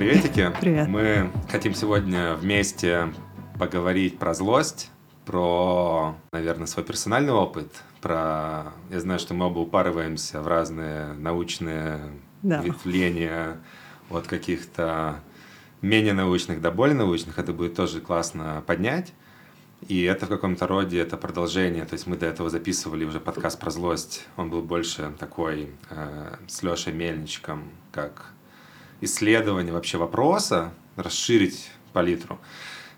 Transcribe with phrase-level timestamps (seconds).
[0.00, 0.50] приветики.
[0.62, 0.88] Привет.
[0.88, 3.12] Мы хотим сегодня вместе
[3.58, 4.90] поговорить про злость,
[5.26, 8.72] про, наверное, свой персональный опыт, про...
[8.88, 12.00] Я знаю, что мы оба упарываемся в разные научные
[12.42, 12.62] Да.
[12.62, 13.58] ветвления
[14.08, 15.20] от каких-то
[15.82, 17.38] менее научных до более научных.
[17.38, 19.12] Это будет тоже классно поднять.
[19.86, 21.84] И это в каком-то роде это продолжение.
[21.84, 24.26] То есть мы до этого записывали уже подкаст про злость.
[24.38, 28.32] Он был больше такой э, с Лешей Мельничком, как
[29.00, 32.38] исследование вообще вопроса, расширить палитру.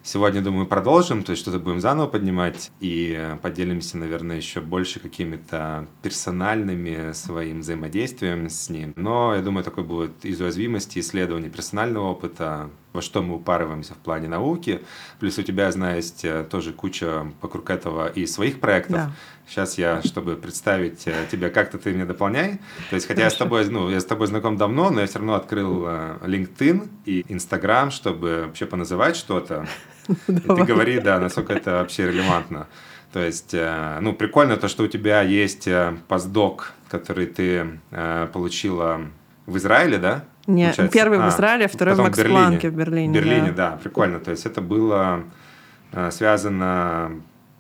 [0.04, 4.98] Сегодня, думаю, продолжим, то есть что-то будем заново поднимать и э, поделимся, наверное, еще больше
[4.98, 8.94] какими-то персональными своим взаимодействием с ним.
[8.96, 13.98] Но, я думаю, такой будет из уязвимости, исследования персонального опыта, во что мы упарываемся в
[13.98, 14.82] плане науки.
[15.18, 18.96] Плюс у тебя, есть э, тоже куча вокруг этого и своих проектов.
[18.96, 19.10] Да.
[19.46, 22.60] Сейчас я, чтобы представить э, тебя, как-то ты меня дополняй.
[22.90, 25.18] То есть, хотя я с тобой, ну, я с тобой знаком давно, но я все
[25.18, 29.66] равно открыл э, LinkedIn и Instagram, чтобы вообще поназывать что-то.
[30.08, 32.66] И ты говори, да, насколько это вообще релевантно.
[33.12, 33.54] То есть,
[34.00, 35.68] ну, прикольно то, что у тебя есть
[36.08, 37.78] постдок, который ты
[38.32, 39.02] получила
[39.44, 40.24] в Израиле, да?
[40.46, 40.92] Не, Получается?
[40.92, 43.10] первый в А, Израиле, второй в потом Макс-Планке в Берлине.
[43.10, 43.70] В Берлине, да.
[43.70, 44.18] да, прикольно.
[44.18, 45.22] То есть это было
[45.92, 47.12] э, связано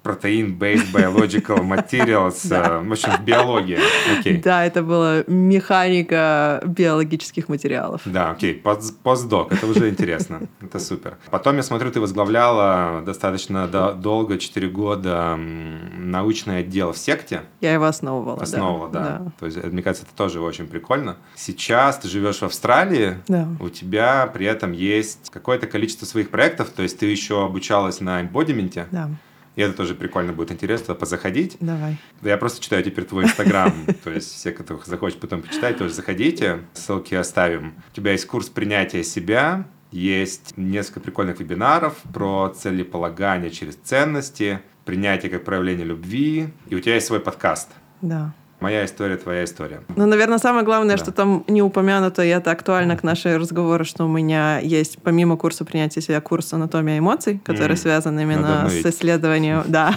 [0.02, 3.78] протеин-based biological materials, э, в общем, в биологии.
[4.18, 4.38] Окей.
[4.38, 8.02] Да, это была механика биологических материалов.
[8.04, 11.16] Да, окей, пост- постдок, это уже интересно, это супер.
[11.30, 17.72] Потом, я смотрю, ты возглавляла достаточно до- долго, 4 года, научный отдел в секте, Я
[17.74, 18.36] его основывала.
[18.38, 18.42] да.
[18.44, 19.22] основывала, да.
[19.38, 21.16] То есть, э, мне кажется, это тоже очень прикольно.
[21.34, 23.48] Сейчас ты живешь в Австралии, Да.
[23.60, 28.20] у тебя при этом есть какое-то количество своих проектов, то есть ты еще обучалась на
[28.22, 29.08] эмбодименте, Да,
[29.56, 31.56] и это тоже прикольно будет интересно позаходить.
[31.60, 31.98] давай.
[32.20, 33.72] Да я просто читаю теперь твой инстаграм,
[34.04, 37.74] то есть все, кто захочет потом почитать, тоже заходите, ссылки оставим.
[37.92, 45.30] У тебя есть курс принятия себя, есть несколько прикольных вебинаров про целеполагание через ценности, принятие
[45.30, 47.68] как проявление любви, и у тебя есть свой подкаст.
[48.00, 48.32] Да.
[48.62, 49.80] Моя история, твоя история.
[49.96, 51.02] Ну, наверное, самое главное, Да.
[51.02, 55.36] что там не упомянуто, и это актуально к нашей разговору, что у меня есть, помимо
[55.36, 59.94] курса принятия себя, курс анатомия эмоций, который М, связан именно с исследованием, да,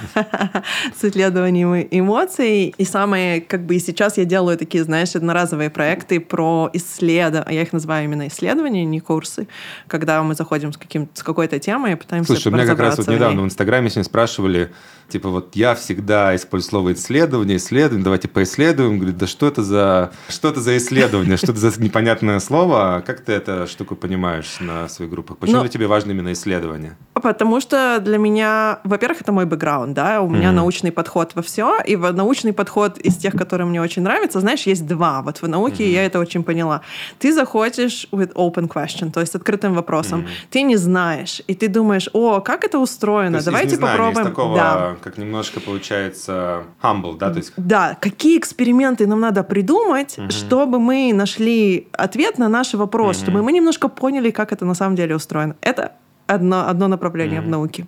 [0.99, 2.73] с исследованием эмоций.
[2.75, 7.61] И самые, как бы и сейчас я делаю такие, знаешь, одноразовые проекты про исследования, я
[7.61, 9.47] их называю именно исследования, не курсы,
[9.87, 12.97] когда мы заходим с, каким, с какой-то темой и пытаемся Слушай, у меня как раз
[12.97, 14.71] вот недавно в Инстаграме сегодня спрашивали,
[15.09, 18.54] типа вот я всегда использую слово исследование, исследование, давайте поисследуем.
[18.97, 23.03] Говорит, да что это за, что это за исследование, что это за непонятное слово?
[23.05, 25.37] Как ты эту штуку понимаешь на своих группах?
[25.37, 26.95] Почему Ну, для тебя важно именно исследование?
[27.13, 31.79] Потому что для меня, во-первых, это мой бэкграунд, да, у меня научный подход во все,
[31.85, 35.21] и научный подход из тех, которые мне очень нравятся, знаешь, есть два.
[35.21, 36.81] Вот в науке я это очень поняла.
[37.19, 40.27] Ты заходишь with open question, то есть с открытым вопросом.
[40.49, 44.27] Ты не знаешь, и ты думаешь, о, как это То устроено, давайте попробуем.
[44.27, 47.31] Из такого, как немножко получается humble, да?
[47.31, 53.21] То есть Да, какие эксперименты нам надо придумать, чтобы мы нашли ответ на наши вопросы,
[53.21, 55.55] чтобы мы немножко поняли, как это на самом деле устроено.
[55.61, 55.93] Это
[56.27, 57.85] одно, одно направление в науке.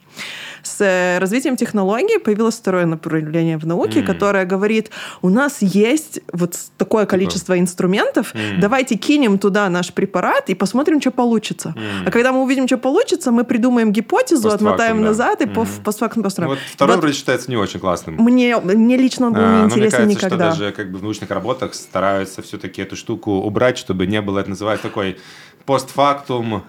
[0.64, 4.08] С э, развитием технологий появилось второе направление в науке, Мгм.
[4.08, 8.60] которое говорит, у нас есть вот такое количество инструментов, Мгм.
[8.60, 11.70] давайте кинем туда наш препарат и посмотрим, что получится.
[11.70, 12.08] Мгм.
[12.08, 15.08] А когда мы увидим, что получится, мы придумаем гипотезу, Постфактум, отмотаем да.
[15.08, 16.50] назад и по постфактум ну, построим.
[16.50, 18.16] вот второй Вот вроде считается не очень классным.
[18.16, 20.52] мне, мне лично он был А, не но мне интересен кажется, никогда.
[20.52, 24.40] что даже как бы в научных работах стараются все-таки эту штуку убрать, чтобы не было,
[24.40, 25.18] это называется такой
[25.66, 26.64] постфактум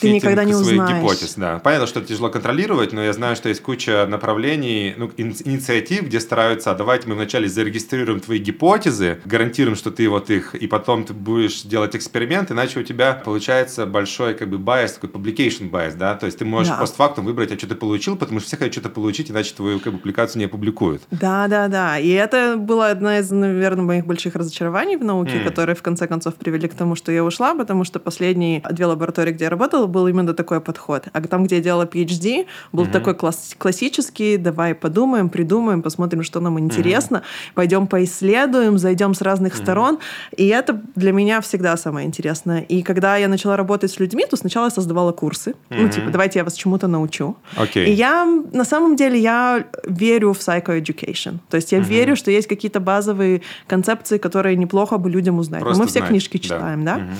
[0.00, 1.02] Ты никогда не своих узнаешь.
[1.02, 1.34] гипотез.
[1.36, 1.58] Да.
[1.58, 6.02] Понятно, что это тяжело контролировать, но я знаю, что есть куча направлений, ну, ин- инициатив,
[6.06, 10.66] где стараются, а давайте мы вначале зарегистрируем твои гипотезы, гарантируем, что ты вот их, и
[10.66, 15.70] потом ты будешь делать эксперимент, иначе у тебя получается большой как бы bias, такой publication
[15.70, 16.78] bias, да, то есть ты можешь Да.
[16.78, 19.92] постфактум выбрать, а что ты получил, потому что все хотят что-то получить, иначе твою как
[19.92, 21.02] бы, публикацию не опубликуют.
[21.10, 21.98] Да, да, да.
[21.98, 25.44] И это была одна из, наверное, моих больших разочарований в науке, М.
[25.44, 29.32] которые в конце концов привели к тому, что я ушла, потому что последние две лаборатории,
[29.32, 31.04] где я работала, был именно такой подход.
[31.12, 36.40] А там, где я делала PhD, был такой класс- классический, давай подумаем, придумаем, посмотрим, что
[36.40, 37.22] нам интересно,
[37.54, 39.98] пойдем поисследуем, зайдем с разных сторон.
[40.36, 42.60] И это для меня всегда самое интересное.
[42.60, 45.54] И когда я начала работать с людьми, то сначала я создавала курсы.
[45.70, 47.36] Ну, типа, давайте я вас чему-то научу.
[47.56, 47.86] Окей.
[47.86, 51.38] И я, на самом деле, я верю в psychoeducation.
[51.50, 55.62] То есть я верю, что есть какие-то базовые концепции, которые неплохо бы людям узнать.
[55.62, 56.42] Но мы все знать, книжки да.
[56.42, 56.96] читаем, да?
[56.96, 57.14] Мгм.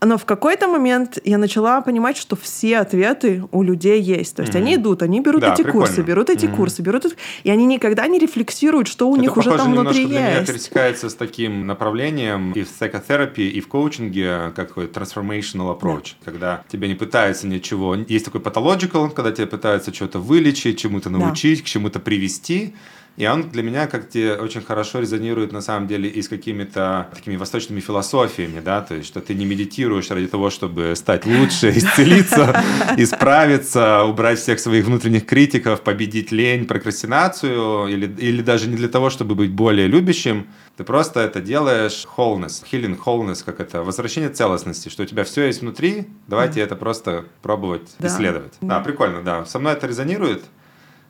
[0.00, 4.36] Но в какой-то момент я начала понимать, что все ответы у людей есть.
[4.36, 4.58] То есть mm-hmm.
[4.58, 5.86] они идут, они берут да, эти прикольно.
[5.86, 6.56] курсы, берут эти mm-hmm.
[6.56, 7.06] курсы, берут
[7.44, 10.12] и они никогда не рефлексируют, что у это них уже там внутри есть.
[10.12, 16.14] Меня пересекается с таким направлением и в psychotherapy, и в коучинге, как такой transformational approach,
[16.20, 16.24] да.
[16.24, 17.94] когда тебе не пытаются ничего.
[17.94, 21.64] Есть такой pathological, когда тебе пытаются что-то вылечить, чему-то научить, да.
[21.64, 22.74] к чему-то привести.
[23.16, 27.36] И он для меня как-то очень хорошо резонирует на самом деле и с какими-то такими
[27.36, 32.62] восточными философиями, да, то есть что ты не медитируешь ради того, чтобы стать лучше, исцелиться,
[32.98, 39.08] исправиться, убрать всех своих внутренних критиков, победить лень, прокрастинацию, или, или даже не для того,
[39.08, 40.46] чтобы быть более любящим,
[40.76, 45.46] ты просто это делаешь wholeness, healing wholeness, как это, возвращение целостности, что у тебя все
[45.46, 48.08] есть внутри, давайте это просто пробовать да.
[48.08, 48.52] исследовать.
[48.60, 49.46] Да, прикольно, да.
[49.46, 50.44] Со мной это резонирует.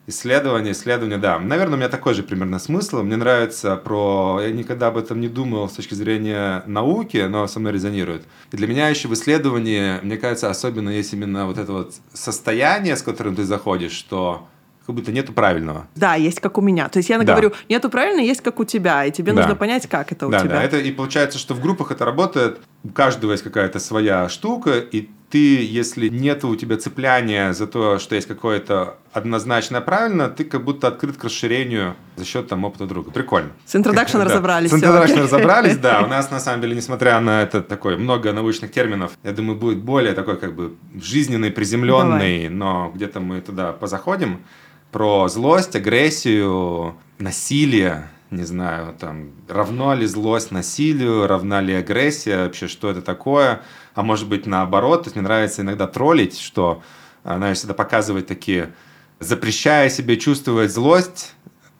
[0.08, 1.38] Исследование, исследование, да.
[1.38, 3.02] Наверное, у меня такой же примерно смысл.
[3.02, 4.40] Мне нравится про...
[4.40, 8.22] Я никогда об этом не думал с точки зрения науки, но со мной резонирует.
[8.52, 12.96] И для меня еще в исследовании, мне кажется, особенно есть именно вот это вот состояние,
[12.96, 14.46] с которым ты заходишь, что
[14.86, 15.88] как будто нету правильного.
[15.96, 16.88] Да, есть как у меня.
[16.88, 17.24] То есть я да.
[17.24, 19.40] говорю, нету правильного, есть как у тебя, и тебе да.
[19.40, 20.50] нужно понять, как это у да, тебя.
[20.50, 24.78] Да, это и получается, что в группах это работает, у каждого есть какая-то своя штука,
[24.78, 30.44] и ты, если нет у тебя цепляния за то, что есть какое-то однозначно правильно, ты
[30.44, 33.10] как будто открыт к расширению за счет там опыта друга.
[33.10, 33.50] Прикольно.
[33.64, 34.70] С introduction разобрались.
[34.70, 36.02] С introduction разобрались, да.
[36.02, 39.78] У нас, на самом деле, несмотря на это такое много научных терминов, я думаю, будет
[39.78, 44.44] более такой как бы жизненный, приземленный, но где-то мы туда позаходим
[44.92, 52.66] про злость, агрессию, насилие, не знаю, там, равно ли злость насилию, равна ли агрессия, вообще,
[52.66, 53.62] что это такое,
[53.94, 56.82] а может быть, наоборот, то есть мне нравится иногда троллить, что,
[57.22, 58.72] она всегда показывает такие,
[59.20, 61.34] запрещая себе чувствовать злость,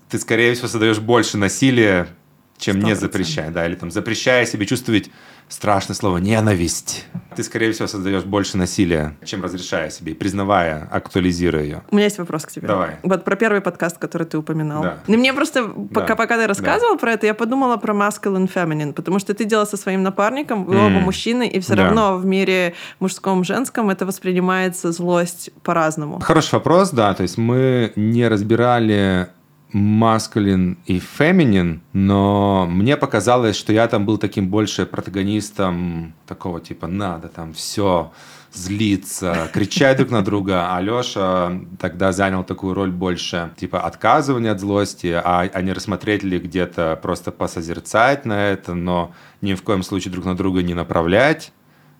[0.08, 2.08] ты, скорее всего, создаешь больше насилия,
[2.58, 2.84] чем 100%.
[2.84, 5.10] не запрещая, да, или там запрещая себе чувствовать
[5.48, 7.06] страшное слово ненависть.
[7.36, 11.82] Ты, скорее всего, создаешь больше насилия, чем разрешая себе, признавая, актуализируя ее.
[11.90, 12.66] У меня есть вопрос к тебе.
[12.66, 12.96] Давай.
[13.02, 14.82] Вот про первый подкаст, который ты упоминал.
[14.82, 14.98] Да.
[15.06, 16.16] Ну, мне просто, пока, да.
[16.16, 16.98] пока ты рассказывал да.
[16.98, 20.76] про это, я подумала про masculine feminine, потому что ты делал со своим напарником, вы
[20.76, 20.86] mm.
[20.86, 21.84] оба мужчины, и все да.
[21.84, 26.18] равно в мире мужском, женском это воспринимается злость по-разному.
[26.20, 27.14] Хороший вопрос, да.
[27.14, 29.28] То есть мы не разбирали
[29.72, 36.86] маскулин и феминин, но мне показалось, что я там был таким больше протагонистом такого типа
[36.86, 38.12] надо там все
[38.52, 40.74] злиться, кричать друг на друга.
[40.74, 46.22] А Леша тогда занял такую роль больше типа отказывания от злости, а, а не рассмотреть
[46.22, 50.74] ли где-то просто посозерцать на это, но ни в коем случае друг на друга не
[50.74, 51.52] направлять.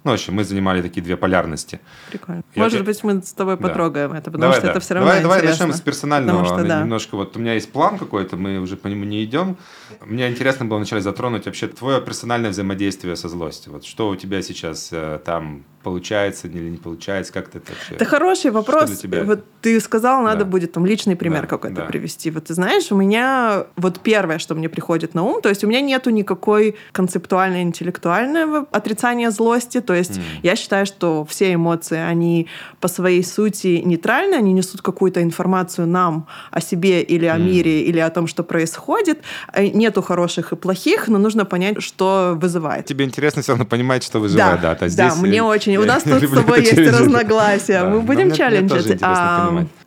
[0.07, 1.81] Ну, в общем, мы занимали такие две полярности.
[2.11, 2.45] Прикольно.
[2.55, 4.19] Я Может быть, мы с тобой потрогаем да.
[4.19, 4.71] это, потому давай, что да.
[4.71, 5.23] это все равно давай.
[5.23, 6.45] Давай начнем с персонального.
[6.45, 6.81] Потому что, да.
[6.83, 9.57] Немножко вот у меня есть план какой-то, мы уже по нему не идем.
[10.05, 13.73] Мне интересно было вначале затронуть вообще твое персональное взаимодействие со злостью.
[13.73, 17.95] Вот что у тебя сейчас э, там получается или не получается, как ты это вообще?
[17.95, 18.91] Это хороший вопрос.
[18.91, 19.23] Что тебя?
[19.23, 20.51] Вот ты сказал, надо да.
[20.51, 21.85] будет там личный пример да, какой-то да.
[21.85, 22.33] привести.
[22.33, 25.69] Вот ты знаешь, у меня вот первое, что мне приходит на ум, то есть у
[25.69, 30.23] меня нету никакой концептуальной, интеллектуального отрицания злости, то есть mm.
[30.43, 32.49] я считаю, что все эмоции, они
[32.81, 37.41] по своей сути нейтральны, они несут какую-то информацию нам о себе или о mm.
[37.41, 39.21] мире, или о том, что происходит.
[39.53, 42.87] Э, нету хороших и плохих, но нужно понять, что вызывает.
[42.87, 44.75] Тебе интересно все равно понимать, что вызывает, да.
[44.75, 47.85] Да, да, мне очень у нас тут с тобой есть разногласия.
[47.85, 49.01] Мы будем челленджить.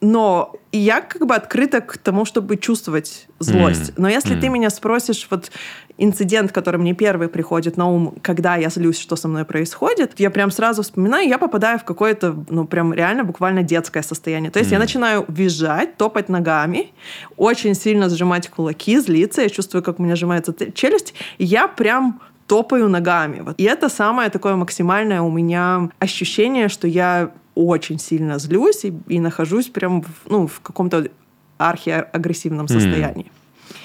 [0.01, 3.93] Но я как бы открыта к тому, чтобы чувствовать злость.
[3.97, 5.51] Но если ты меня спросишь, вот
[5.97, 10.29] инцидент, который мне первый приходит на ум, когда я злюсь, что со мной происходит, я
[10.29, 14.49] прям сразу вспоминаю, я попадаю в какое-то, ну, прям реально буквально детское состояние.
[14.49, 16.93] То есть я начинаю визжать, топать ногами,
[17.35, 22.21] очень сильно сжимать кулаки, злиться, я чувствую, как у меня сжимается челюсть, и я прям
[22.49, 23.41] топаю ногами.
[23.41, 23.55] Вот.
[23.61, 29.19] И это самое такое максимальное у меня ощущение, что я очень сильно злюсь и, и
[29.19, 31.05] нахожусь прям в, ну, в каком-то
[31.57, 33.25] архиагрессивном состоянии.
[33.25, 33.31] Mm.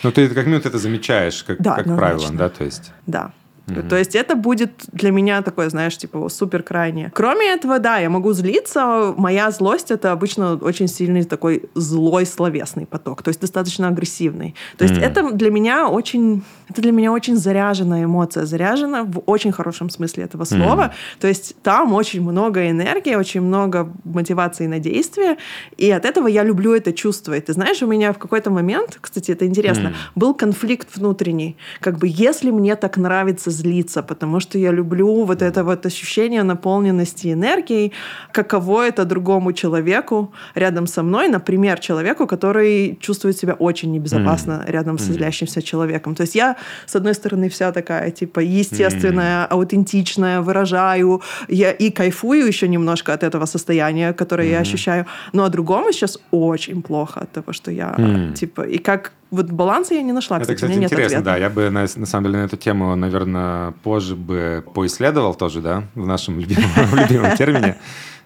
[0.03, 2.93] Ну, ты как минимум это замечаешь, как, да, как правило, да, то есть?
[3.07, 3.33] Да.
[3.67, 3.89] Mm-hmm.
[3.89, 7.11] То есть это будет для меня такое, знаешь, типа супер крайнее.
[7.15, 9.15] Кроме этого, да, я могу злиться.
[9.17, 14.55] Моя злость это обычно очень сильный такой злой словесный поток, то есть достаточно агрессивный.
[14.77, 15.05] То есть mm-hmm.
[15.05, 20.25] это для меня очень, это для меня очень заряженная эмоция, заряжена в очень хорошем смысле
[20.25, 20.83] этого слова.
[20.83, 21.21] Mm-hmm.
[21.21, 25.39] То есть там очень много энергии, очень много мотивации на действие,
[25.79, 27.47] и от этого я люблю это чувствовать.
[27.47, 30.13] Ты знаешь, у меня в какой-то момент, кстати, это интересно, mm-hmm.
[30.17, 35.43] был конфликт внутренний, как бы если мне так нравится злиться, потому что я люблю вот
[35.43, 37.93] это вот ощущение наполненности энергией,
[38.33, 44.71] каково это другому человеку рядом со мной, например, человеку, который чувствует себя очень небезопасно mm.
[44.71, 46.15] рядом с злящимся человеком.
[46.15, 46.57] То есть я,
[46.87, 49.49] с одной стороны, вся такая, типа, естественная, mm.
[49.51, 54.53] аутентичная, выражаю, я и кайфую еще немножко от этого состояния, которое mm.
[54.53, 58.33] я ощущаю, но а другому сейчас очень плохо от того, что я, mm.
[58.35, 60.39] типа, и как вот баланса я не нашла.
[60.39, 61.37] Это, кстати, кстати интересно, да.
[61.37, 65.85] Я бы, на, на самом деле, на эту тему, наверное, позже бы поисследовал тоже, да,
[65.95, 67.77] в нашем любимом, любимом термине.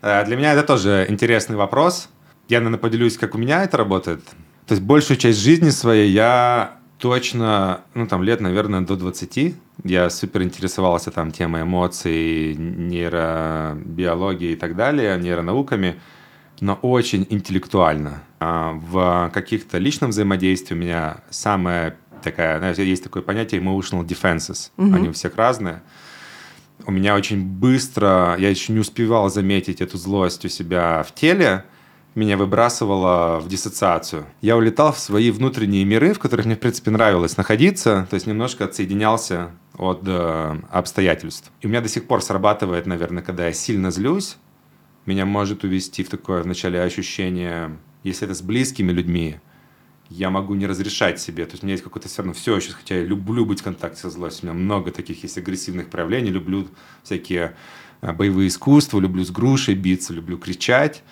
[0.03, 2.09] Э, для меня это тоже интересный вопрос.
[2.49, 4.25] Я, наверное, поделюсь, как у меня это работает.
[4.67, 10.11] То есть большую часть жизни своей я точно, ну, там, лет, наверное, до 20, я
[10.11, 16.01] супер интересовался там темой эмоций, нейробиологии и так далее, нейронауками
[16.61, 18.23] но очень интеллектуально.
[18.41, 24.71] А в каких-то личном взаимодействии у меня самая такая, знаешь, есть такое понятие emotional defenses.
[24.77, 24.95] Угу.
[24.95, 25.83] Они у всех разные.
[26.87, 31.65] У меня очень быстро, я еще не успевал заметить эту злость у себя в теле,
[32.15, 34.27] меня выбрасывало в диссоциацию.
[34.41, 38.27] Я улетал в свои внутренние миры, в которых мне, в принципе, нравилось находиться, то есть
[38.27, 41.51] немножко отсоединялся от э, обстоятельств.
[41.61, 44.37] И у меня до сих пор срабатывает, наверное, когда я сильно злюсь,
[45.09, 49.37] меня может увести в такое вначале ощущение, если это с близкими людьми,
[50.11, 51.45] я могу не разрешать себе.
[51.47, 53.65] То есть у меня есть какое-то все равно все еще, хотя я люблю быть в
[53.65, 54.51] контакте со злостью.
[54.51, 56.31] У меня много таких есть агрессивных проявлений.
[56.31, 56.69] Люблю
[57.03, 57.57] всякие
[58.01, 61.03] а, боевые искусства, люблю с грушей биться, люблю кричать.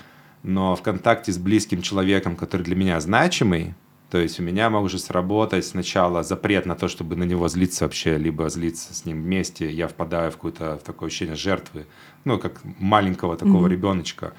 [0.43, 3.75] Но в контакте с близким человеком, который для меня значимый,
[4.17, 8.17] то есть у меня может сработать сначала запрет на то, чтобы на него злиться вообще,
[8.17, 9.71] либо злиться с ним вместе.
[9.71, 11.87] Я впадаю в какое-то в такое ощущение жертвы,
[12.25, 13.71] ну, как маленького такого mm-hmm.
[13.71, 14.33] ребеночка,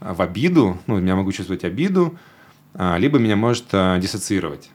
[0.00, 0.76] а, в обиду.
[0.86, 2.18] Ну, я могу чувствовать обиду,
[2.74, 4.68] а, либо меня может а, диссоциировать.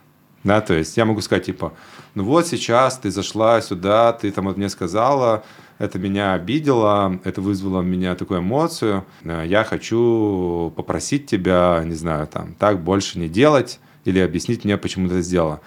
[0.44, 1.74] Да, то есть я могу сказать, типа,
[2.16, 5.44] ну вот сейчас ты зашла сюда, ты там вот мне сказала,
[5.78, 9.06] это меня обидело, это вызвало у меня такую эмоцию.
[9.24, 15.08] Я хочу попросить тебя, не знаю, там, так больше не делать или объяснить мне, почему
[15.08, 15.62] ты это сделала.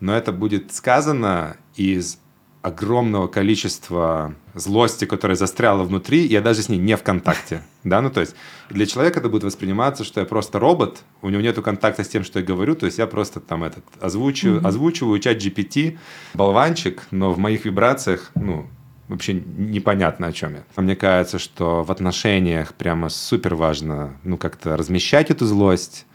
[0.00, 2.18] Но это будет сказано из
[2.66, 7.62] огромного количества злости, которая застряла внутри, я даже с ней не в контакте.
[7.86, 8.34] Да, ну то есть
[8.68, 12.24] для человека это будет восприниматься, что я просто робот, у него нету контакта с тем,
[12.24, 14.66] что я говорю, то есть я просто там этот озвучиваю, mm-hmm.
[14.66, 15.96] озвучиваю чат GPT,
[16.34, 18.66] болванчик, но в моих вибрациях, ну,
[19.06, 20.82] вообще непонятно о чем я.
[20.82, 26.06] Мне кажется, что в отношениях прямо супер важно, ну, как-то размещать эту злость,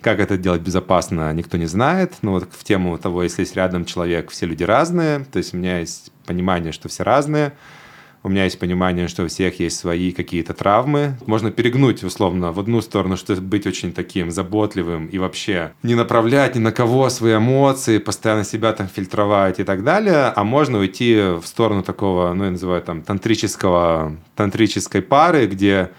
[0.00, 2.14] как это делать безопасно, никто не знает.
[2.22, 5.20] Но вот в тему того, если есть рядом человек, все люди разные.
[5.32, 7.52] То есть у меня есть понимание, что все разные.
[8.22, 11.16] У меня есть понимание, что у всех есть свои какие-то травмы.
[11.24, 16.54] Можно перегнуть, условно, в одну сторону, что быть очень таким заботливым и вообще не направлять
[16.54, 20.32] ни на кого свои эмоции, постоянно себя там фильтровать и так далее.
[20.36, 25.90] А можно уйти в сторону такого, ну, я называю там тантрического, тантрической пары, где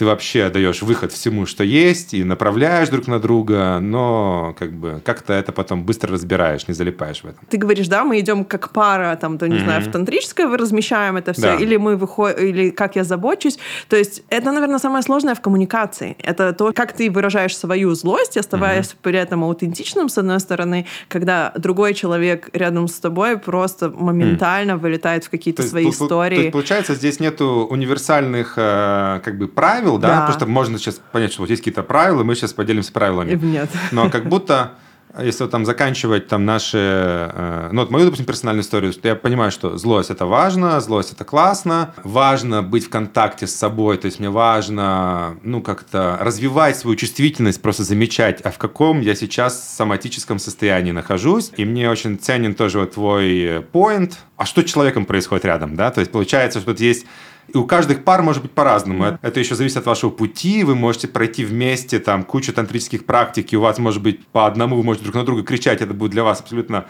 [0.00, 5.02] ты вообще даешь выход всему, что есть, и направляешь друг на друга, но как бы
[5.04, 7.40] как-то это потом быстро разбираешь, не залипаешь в этом.
[7.50, 9.64] Ты говоришь, да, мы идем как пара, там, то, не mm-hmm.
[9.64, 11.56] знаю, в тантрическое, вы размещаем это все, да.
[11.56, 13.58] или мы выходим, или как я забочусь.
[13.88, 16.16] То есть это, наверное, самое сложное в коммуникации.
[16.18, 19.02] Это то, как ты выражаешь свою злость, оставаясь mm-hmm.
[19.02, 24.78] при этом аутентичным, с одной стороны, когда другой человек рядом с тобой просто моментально mm.
[24.78, 26.36] вылетает в какие-то свои есть, истории.
[26.36, 30.08] То есть, получается, здесь нету универсальных э, как бы правил, правил, да?
[30.08, 30.20] да.
[30.20, 33.34] Потому что можно сейчас понять, что вот есть какие-то правила, мы сейчас поделимся правилами.
[33.34, 33.70] Нет.
[33.92, 34.72] Но как будто
[35.18, 39.50] если вот там заканчивать там наши, э, ну вот мою, допустим, персональную историю, я понимаю,
[39.50, 44.20] что злость это важно, злость это классно, важно быть в контакте с собой, то есть
[44.20, 50.38] мне важно, ну как-то развивать свою чувствительность, просто замечать, а в каком я сейчас соматическом
[50.38, 55.44] состоянии нахожусь, и мне очень ценен тоже вот твой point, а что с человеком происходит
[55.44, 57.04] рядом, да, то есть получается, что тут есть
[57.52, 59.04] и у каждых пар может быть по-разному.
[59.04, 59.18] Mm-hmm.
[59.22, 60.64] Это еще зависит от вашего пути.
[60.64, 64.76] Вы можете пройти вместе там кучу тантрических практик, и у вас может быть по одному,
[64.76, 65.80] вы можете друг на друга кричать.
[65.80, 66.86] Это будет для вас абсолютно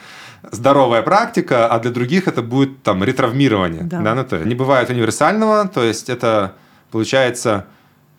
[0.50, 3.82] здоровая практика, а для других это будет там ретравмирование.
[3.82, 4.00] Да.
[4.00, 6.54] Да, ну, то не бывает универсального, то есть это
[6.90, 7.66] получается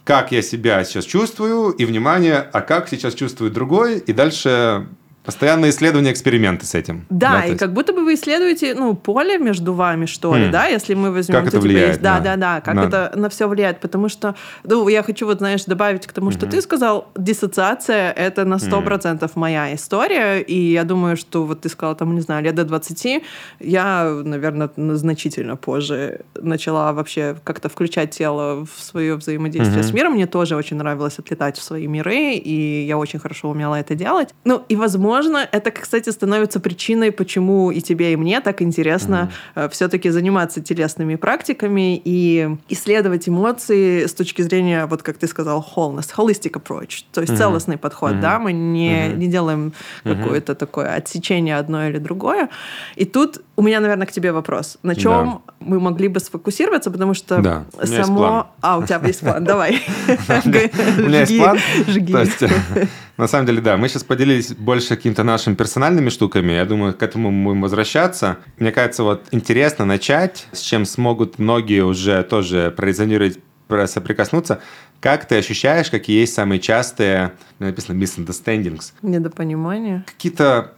[0.03, 4.87] как я себя сейчас чувствую, и внимание, а как сейчас чувствует другой, и дальше
[5.23, 7.05] Постоянные исследования, эксперименты с этим.
[7.11, 7.59] Да, да и есть...
[7.59, 10.49] как будто бы вы исследуете, ну, поле между вами, что ли, mm.
[10.49, 11.37] да, если мы возьмем...
[11.37, 11.89] Как это влияет.
[11.89, 12.81] Есть, да, да, да, как на...
[12.81, 16.47] это на все влияет, потому что, ну, я хочу вот, знаешь, добавить к тому, что
[16.47, 16.49] mm-hmm.
[16.49, 19.31] ты сказал, диссоциация— это на 100% mm.
[19.35, 23.23] моя история, и я думаю, что вот ты сказала, там, не знаю, лет до 20,
[23.59, 29.87] я, наверное, значительно позже начала вообще как-то включать тело в свое взаимодействие mm-hmm.
[29.87, 30.13] с миром.
[30.13, 34.29] Мне тоже очень нравилось отлетать в свои миры, и я очень хорошо умела это делать.
[34.45, 39.29] Ну, и, возможно, возможно, это, кстати, становится причиной, почему и тебе, и мне так интересно
[39.55, 39.65] mm-hmm.
[39.65, 45.65] Э, все-таки заниматься телесными практиками и исследовать эмоции с точки зрения, вот как ты сказал,
[45.75, 47.37] wholeness, holistic approach, то есть mm-hmm.
[47.37, 48.21] целостный подход, mm-hmm.
[48.21, 49.15] да, мы не, mm-hmm.
[49.15, 50.15] не делаем mm-hmm.
[50.15, 52.49] какое-то такое отсечение одно или другое.
[52.95, 54.79] И тут у меня, наверное, к тебе вопрос.
[54.81, 55.53] На чем да.
[55.59, 57.65] мы могли бы сфокусироваться, потому что да.
[57.85, 58.47] само...
[58.59, 59.83] А, у тебя есть план, давай.
[60.07, 61.59] У меня есть план.
[63.17, 66.53] На самом деле, да, мы сейчас поделились больше какими-то нашими персональными штуками.
[66.53, 68.37] Я думаю, к этому мы будем возвращаться.
[68.57, 73.37] Мне кажется, вот интересно начать, с чем смогут многие уже тоже прорезонировать,
[73.85, 74.59] соприкоснуться.
[74.99, 78.93] Как ты ощущаешь, какие есть самые частые, написано misunderstandings?
[79.03, 80.03] Недопонимания.
[80.07, 80.73] Какие-то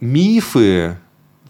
[0.00, 0.98] мифы,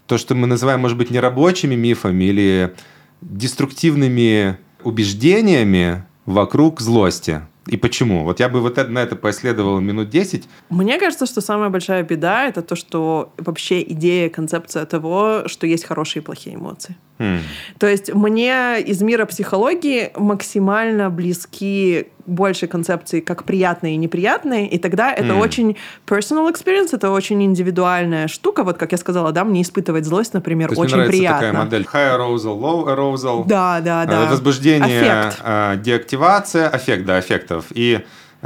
[0.07, 2.75] то, что мы называем, может быть, нерабочими мифами или
[3.21, 7.41] деструктивными убеждениями вокруг злости.
[7.67, 8.23] И почему?
[8.23, 10.43] Вот я бы вот на это поисследовал минут 10.
[10.69, 15.85] Мне кажется, что самая большая беда— это то, что вообще идея, концепция того, что есть
[15.85, 16.95] хорошие и плохие эмоции.
[17.17, 17.39] Mm.
[17.79, 24.79] То есть мне из мира психологии максимально близки больше концепции как приятные и неприятные, и
[24.79, 25.39] тогда это mm.
[25.39, 28.63] очень personal experience, это очень индивидуальная штука.
[28.63, 31.39] Вот как я сказала, да, мне испытывать злость, например, То очень приятно.
[31.39, 33.45] такая модель high arousal, low arousal.
[33.45, 34.25] Да, да, да.
[34.25, 35.83] Возбуждение, аффект.
[35.83, 37.65] деактивация, аффект, да, аффектов.
[37.71, 38.01] И Э,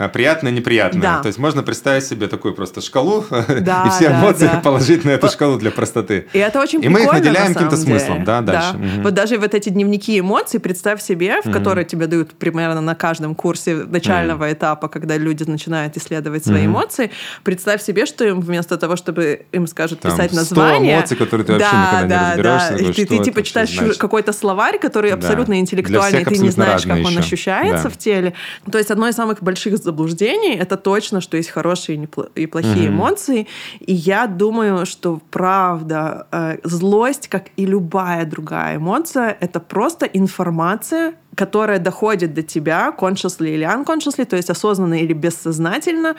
[0.07, 1.01] приятное, неприятное.
[1.01, 1.21] Да.
[1.21, 4.61] То есть можно представить себе такую просто шкалу да, и все да, эмоции да.
[4.63, 6.27] положить на эту шкалу для простоты.
[6.33, 8.73] И это очень И мы их наделяем каким-то смыслом, да, дальше.
[8.73, 8.79] Да.
[8.79, 9.03] Угу.
[9.03, 11.53] Вот даже вот эти дневники эмоций, представь себе, в угу.
[11.53, 14.53] которые тебе дают примерно на каждом курсе начального угу.
[14.53, 16.73] этапа, когда люди начинают исследовать свои угу.
[16.73, 17.11] эмоции,
[17.43, 20.95] представь себе, что им вместо того, чтобы им скажут Там писать название...
[20.95, 22.87] эмоций, которые ты вообще да, никогда да, не разбираешься.
[22.87, 22.93] Да.
[22.93, 25.17] Ты, ты типа читаешь какой-то словарь, который да.
[25.17, 27.89] абсолютно интеллектуальный, ты не знаешь, как он ощущается да.
[27.89, 28.33] в теле.
[28.71, 32.87] То есть одно из самых больших заблуждений это точно, что есть хорошие и плохие mm-hmm.
[32.87, 33.47] эмоции.
[33.79, 41.13] И я думаю, что правда, э, злость, как и любая другая эмоция, это просто информация,
[41.35, 46.15] которая доходит до тебя, consciously или unconsciously, то есть осознанно или бессознательно,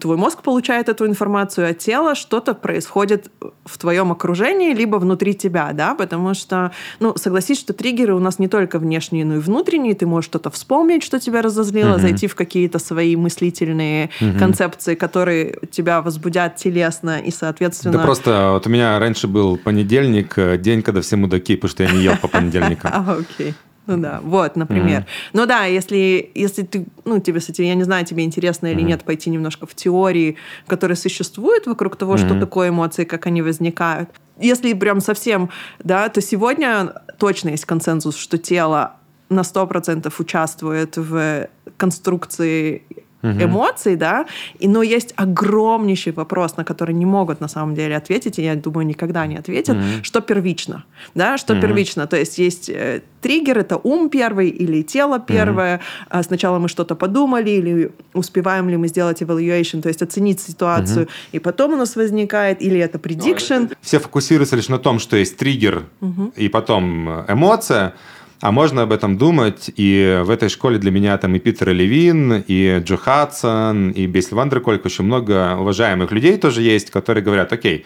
[0.00, 3.30] твой мозг получает эту информацию от тела, что-то происходит
[3.64, 8.38] в твоем окружении, либо внутри тебя, да, потому что, ну, согласись, что триггеры у нас
[8.38, 12.00] не только внешние, но и внутренние, ты можешь что-то вспомнить, что тебя разозлило, mm-hmm.
[12.00, 14.38] зайти в какие-то свои мыслительные mm-hmm.
[14.38, 17.98] концепции, которые тебя возбудят телесно и, соответственно...
[17.98, 21.82] Да просто вот у меня раньше был понедельник, э, день, когда все мудаки, потому что
[21.84, 22.90] я не ел по понедельникам.
[22.92, 23.54] А, окей.
[23.88, 25.00] Ну да, вот, например.
[25.00, 25.30] Mm-hmm.
[25.32, 28.86] Ну да, если, если ты, ну, тебе, кстати, я не знаю, тебе интересно или mm-hmm.
[28.86, 30.36] нет пойти немножко в теории,
[30.66, 32.26] которые существуют вокруг того, mm-hmm.
[32.26, 34.10] что такое эмоции, как они возникают.
[34.38, 35.48] Если прям совсем,
[35.82, 38.96] да, то сегодня точно есть консенсус, что тело
[39.30, 42.82] на 100% участвует в конструкции
[43.22, 43.42] угу.
[43.42, 44.26] эмоций, да,
[44.58, 48.54] и, но есть огромнейший вопрос, на который не могут на самом деле ответить, и я
[48.54, 49.84] думаю, никогда не ответят, угу.
[50.02, 51.62] что первично, да, что угу.
[51.62, 56.22] первично, то есть есть э, триггер, это ум первый или тело первое, угу.
[56.22, 61.12] сначала мы что-то подумали, или успеваем ли мы сделать evaluation, то есть оценить ситуацию, угу.
[61.32, 63.72] и потом у нас возникает, или это prediction.
[63.80, 66.32] Все фокусируются лишь на том, что есть триггер, угу.
[66.36, 67.94] и потом эмоция,
[68.40, 72.44] а можно об этом думать, и в этой школе для меня там и Питер Левин,
[72.46, 77.84] и Джо Хадсон, и Бессель Вандеркольк, очень много уважаемых людей тоже есть, которые говорят, окей,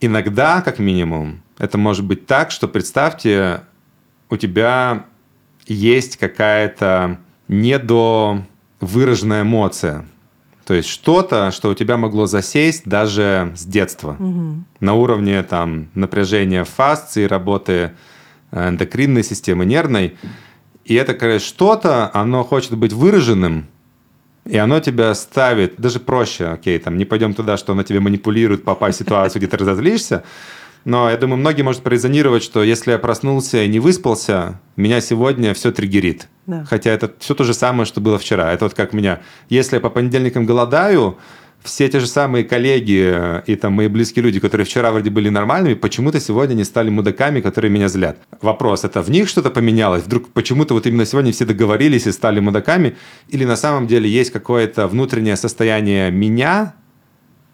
[0.00, 3.62] иногда, как минимум, это может быть так, что представьте,
[4.30, 5.06] у тебя
[5.66, 7.18] есть какая-то
[7.48, 10.06] недовыраженная эмоция,
[10.66, 14.16] то есть что-то, что у тебя могло засесть даже с детства.
[14.18, 14.64] Угу.
[14.80, 17.92] На уровне там напряжения фасции, работы
[18.52, 20.16] эндокринной системы, нервной.
[20.84, 23.66] И это, конечно, что-то, оно хочет быть выраженным,
[24.44, 28.64] и оно тебя ставит, даже проще, окей, там не пойдем туда, что оно тебе манипулирует,
[28.64, 30.24] попасть в ситуацию, где ты разозлишься,
[30.84, 35.52] но я думаю, многие могут прорезонировать, что если я проснулся и не выспался, меня сегодня
[35.52, 36.28] все триггерит.
[36.46, 36.64] Да.
[36.64, 38.52] Хотя это все то же самое, что было вчера.
[38.52, 39.20] Это вот как меня.
[39.50, 41.18] Если я по понедельникам голодаю,
[41.62, 45.28] все те же самые коллеги э, и там мои близкие люди, которые вчера вроде были
[45.28, 48.18] нормальными, почему-то сегодня не стали мудаками, которые меня злят.
[48.40, 50.04] Вопрос, это в них что-то поменялось?
[50.04, 52.96] Вдруг почему-то вот именно сегодня все договорились и стали мудаками?
[53.28, 56.74] Или на самом деле есть какое-то внутреннее состояние меня,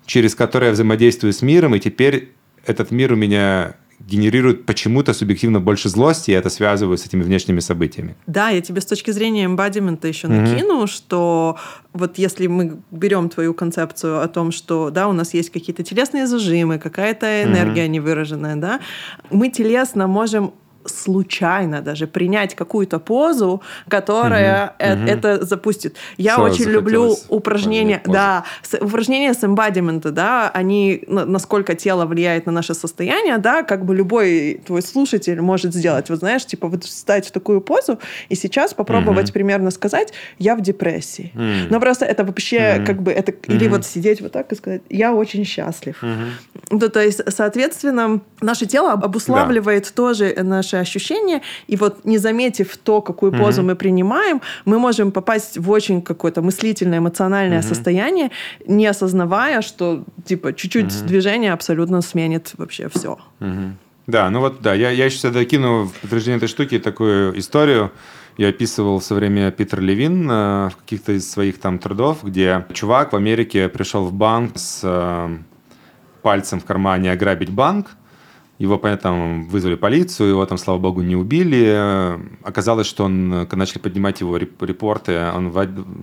[0.07, 2.35] через которое я взаимодействую с миром, и теперь
[2.67, 7.61] этот мир у меня генерирует почему-то субъективно больше злости, и это связываю с этими внешними
[7.61, 8.17] событиями.
[8.27, 10.41] Да, я тебе с точки зрения эмбадимента еще mm-hmm.
[10.41, 11.57] накину, что
[11.93, 16.27] вот если мы берем твою концепцию о том, что да, у нас есть какие-то телесные
[16.27, 17.89] зажимы, какая-то энергия mm-hmm.
[17.89, 18.81] невыраженная, да,
[19.31, 20.53] мы телесно можем
[20.87, 25.09] случайно даже принять какую-то позу, которая угу, э- угу.
[25.09, 25.97] это запустит.
[26.17, 32.47] Я Сразу очень люблю упражнения, да, с, упражнения с эмбадимента, да, они насколько тело влияет
[32.47, 36.11] на наше состояние, да, как бы любой твой слушатель может сделать.
[36.11, 39.35] Вот знаешь, типа вот встать в такую позу и сейчас попробовать угу.
[39.35, 41.33] примерно сказать, я в депрессии.
[41.35, 41.71] Угу.
[41.71, 42.87] Но просто это вообще угу.
[42.87, 43.53] как бы это угу.
[43.53, 46.03] или вот сидеть вот так и сказать, я очень счастлив.
[46.03, 46.79] Угу.
[46.79, 49.91] Да, то есть, соответственно, наше тело обуславливает да.
[49.95, 50.35] тоже
[50.75, 53.65] наши ощущения, и вот не заметив то, какую позу mm-hmm.
[53.65, 57.69] мы принимаем, мы можем попасть в очень какое-то мыслительное, эмоциональное mm-hmm.
[57.69, 58.31] состояние,
[58.67, 61.07] не осознавая, что типа чуть-чуть mm-hmm.
[61.07, 63.19] движение абсолютно сменит вообще все.
[63.41, 63.73] Mm-hmm.
[64.07, 67.91] Да, ну вот да, я, я еще сюда кину в подтверждение этой штуки такую историю.
[68.37, 73.13] Я описывал со время Питер Левин э, в каких-то из своих там трудов, где чувак
[73.13, 75.37] в Америке пришел в банк с э,
[76.23, 77.97] пальцем в кармане ограбить банк,
[78.59, 82.19] его, понятно, вызвали полицию, его там, слава богу, не убили.
[82.45, 85.53] Оказалось, что он, когда начали поднимать его репорты, он,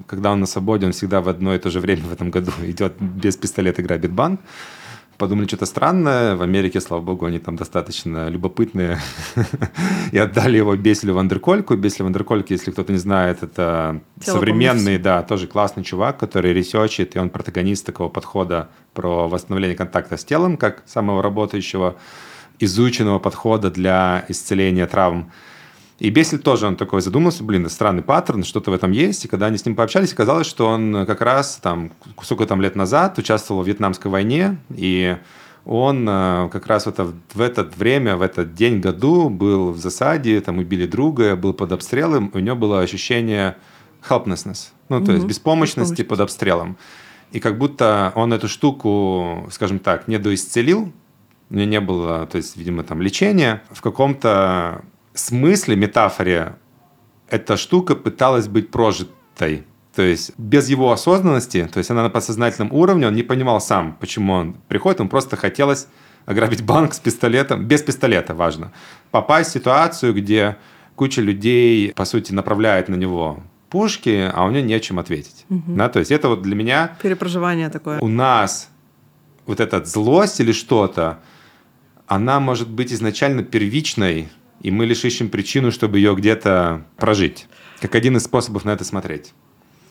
[0.06, 2.52] когда он на свободе, он всегда в одно и то же время в этом году
[2.64, 4.42] идет без пистолета грабит банк.
[5.18, 6.36] Подумали, что-то странное.
[6.36, 8.98] В Америке, слава богу, они там достаточно любопытные.
[10.12, 11.76] и отдали его Беселю Вандеркольку.
[11.76, 17.20] Бесель Вандеркольк, если кто-то не знает, это современный, да, тоже классный чувак, который ресечит, и
[17.20, 21.98] он протагонист такого подхода про восстановление контакта с телом, как самого работающего
[22.64, 25.32] изученного подхода для исцеления травм.
[26.00, 29.26] И Бесель тоже, он такой задумался, блин, странный паттерн, что-то в этом есть.
[29.26, 31.92] И когда они с ним пообщались, оказалось, что он как раз там,
[32.24, 35.18] сколько там лет назад участвовал в Вьетнамской войне, и
[35.64, 39.78] он э, как раз в это, в это время, в этот день году был в
[39.78, 43.58] засаде, там убили друга, был под обстрелом, у него было ощущение
[44.10, 45.12] helplessness, ну, то угу.
[45.14, 46.78] есть беспомощности под обстрелом.
[47.32, 50.92] И как будто он эту штуку, скажем так, не доисцелил,
[51.52, 53.62] у меня не было, то есть, видимо, там лечения.
[53.72, 54.84] В каком-то
[55.14, 56.56] смысле, метафоре,
[57.30, 59.66] эта штука пыталась быть прожитой.
[59.94, 63.98] То есть без его осознанности, то есть она на подсознательном уровне, он не понимал сам,
[64.00, 65.88] почему он приходит, ему просто хотелось
[66.26, 68.72] ограбить банк с пистолетом, без пистолета, важно.
[69.12, 70.56] Попасть в ситуацию, где
[70.96, 75.46] куча людей, по сути, направляет на него пушки, а у него нечем ответить.
[75.50, 75.74] Угу.
[75.76, 76.96] Да, то есть это вот для меня...
[77.02, 78.00] Перепроживание такое.
[78.00, 78.70] У нас
[79.46, 81.20] вот эта злость или что-то,
[82.12, 84.28] она может быть изначально первичной,
[84.62, 87.48] и мы лишь ищем причину, чтобы ее где-то прожить.
[87.80, 89.34] Как один из способов на это смотреть.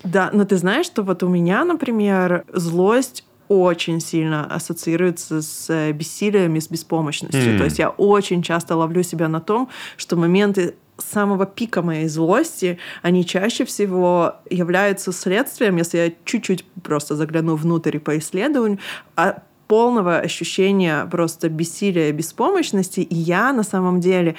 [0.04, 5.92] Да, но ты знаешь, что вот у меня, например, злость очень сильно ассоциируется с э,
[5.92, 7.54] бессилием и с беспомощностью.
[7.54, 7.58] Mm.
[7.58, 12.78] То есть я очень часто ловлю себя на том, что моменты самого пика моей злости,
[13.00, 18.78] они чаще всего являются следствием, если я чуть-чуть просто загляну внутрь и поисследую,
[19.16, 22.98] а полного ощущения просто бессилия беспомощности.
[23.02, 24.34] И я на самом деле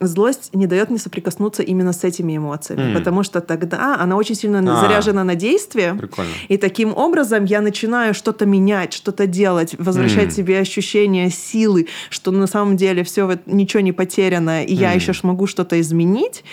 [0.00, 2.94] злость не дает мне соприкоснуться именно с этими эмоциями, mm.
[2.94, 6.30] потому что тогда она очень сильно а, заряжена на действие, прикольно.
[6.48, 10.34] и таким образом я начинаю что-то менять, что-то делать, возвращать mm.
[10.34, 14.78] себе ощущение силы, что на самом деле все ничего не потеряно, и mm.
[14.78, 16.44] я еще смогу что-то изменить.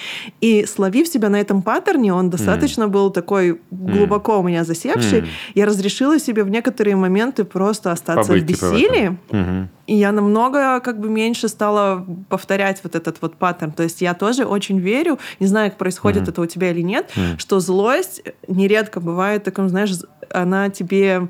[0.41, 2.87] И словив себя на этом паттерне, он достаточно mm.
[2.87, 4.39] был такой глубоко mm.
[4.39, 5.27] у меня засевший, mm.
[5.55, 9.17] я разрешила себе в некоторые моменты просто остаться Побыть, в типа, бессилии.
[9.27, 13.71] Типа и я намного как бы меньше стала повторять вот этот вот паттерн.
[13.71, 16.29] То есть я тоже очень верю, не знаю, как происходит mm-hmm.
[16.29, 17.37] это у тебя или нет, mm-hmm.
[17.37, 19.91] что злость нередко бывает таком, знаешь,
[20.29, 21.27] она тебе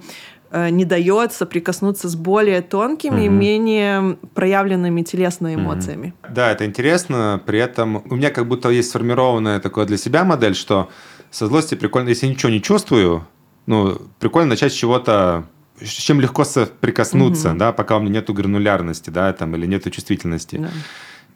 [0.51, 3.29] э, не дает соприкоснуться с более тонкими, mm-hmm.
[3.29, 6.13] менее проявленными телесными эмоциями.
[6.21, 6.33] Mm-hmm.
[6.33, 7.41] Да, это интересно.
[7.43, 10.89] При этом у меня как будто есть сформированная такая для себя модель, что
[11.31, 13.25] со злости прикольно, если я ничего не чувствую,
[13.65, 15.45] ну, прикольно начать с чего-то
[15.81, 17.57] с чем легко соприкоснуться, угу.
[17.57, 20.57] да, пока у меня нету гранулярности, да, там, или нету чувствительности.
[20.57, 20.69] Да.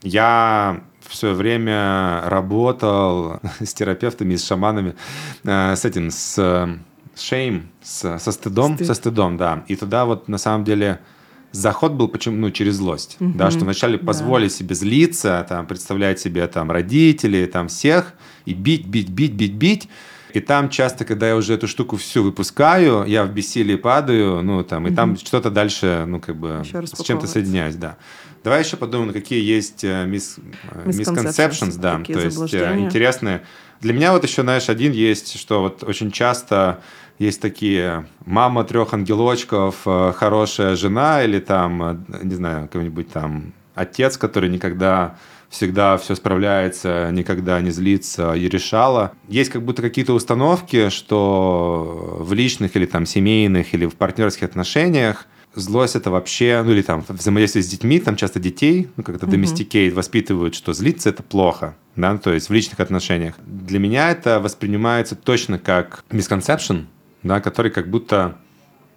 [0.04, 4.96] Я все время работал с терапевтами, с шаманами,
[5.44, 6.80] э, с этим, с
[7.16, 8.88] шейм, с, со стыдом, Стыд.
[8.88, 9.64] со стыдом, да.
[9.68, 11.00] И туда вот на самом деле
[11.52, 13.34] заход был почему ну через злость, угу.
[13.36, 14.06] да, что вначале да.
[14.06, 18.14] позволить себе злиться, там представлять себе там родителей, там всех
[18.46, 19.90] и бить, бить, бить, бить, бить
[20.38, 24.64] и там часто, когда я уже эту штуку всю выпускаю, я в бессилии падаю, ну,
[24.64, 27.98] там, и там что-то дальше, ну, как бы, с чем-то соединяюсь, да.
[28.44, 30.38] Давай еще подумаем, какие есть э, мис...
[30.72, 33.42] Э, misconceptions, да, то есть э, интересные.
[33.82, 36.82] Для меня вот еще, знаешь, один есть, что вот очень часто
[37.18, 44.50] есть такие мама трех ангелочков, хорошая жена или там, не знаю, какой-нибудь там отец, который
[44.50, 45.18] никогда
[45.50, 49.14] всегда все справляется, никогда не злится и решала.
[49.28, 55.28] Есть как будто какие-то установки, что в личных или там семейных или в партнерских отношениях
[55.56, 59.94] злость это вообще, ну или там взаимодействие с детьми, там часто детей, ну как-то domesticate,
[59.94, 63.36] воспитывают, что злиться это плохо, да, то есть в личных отношениях.
[63.46, 66.86] Для меня это воспринимается точно как misconception,
[67.24, 68.38] да, который как будто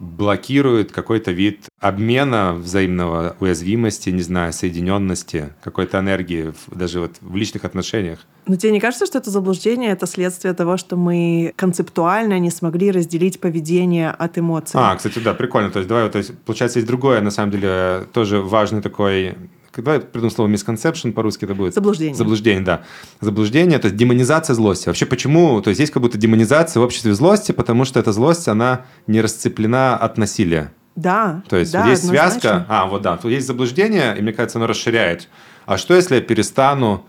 [0.01, 7.65] блокирует какой-то вид обмена взаимного уязвимости, не знаю, соединенности, какой-то энергии, даже вот в личных
[7.65, 8.21] отношениях.
[8.47, 12.91] Но тебе не кажется, что это заблуждение, это следствие того, что мы концептуально не смогли
[12.91, 14.81] разделить поведение от эмоций?
[14.83, 15.71] А, кстати, да, прикольно.
[15.71, 19.37] То есть, давай, то есть, получается, есть другое, на самом деле, тоже важный такой
[19.77, 21.75] Давай придумаем слово misconception, по-русски это будет.
[21.75, 22.15] Заблуждение.
[22.15, 22.83] Заблуждение, да.
[23.21, 24.89] Заблуждение, то есть демонизация злости.
[24.89, 25.61] Вообще почему?
[25.61, 29.21] То есть есть как будто демонизация в обществе злости, потому что эта злость, она не
[29.21, 30.73] расцеплена от насилия.
[30.97, 31.43] Да.
[31.49, 34.59] То есть да, вот есть связка, а, вот да, тут есть заблуждение, и мне кажется,
[34.59, 35.29] оно расширяет.
[35.67, 37.07] А что, если я перестану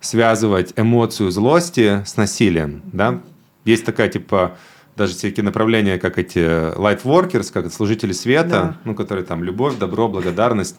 [0.00, 3.20] связывать эмоцию злости с насилием, да?
[3.64, 4.56] Есть такая, типа,
[4.96, 8.76] даже всякие направления, как эти light workers, как служители света, да.
[8.84, 10.76] ну, которые там любовь, добро, благодарность.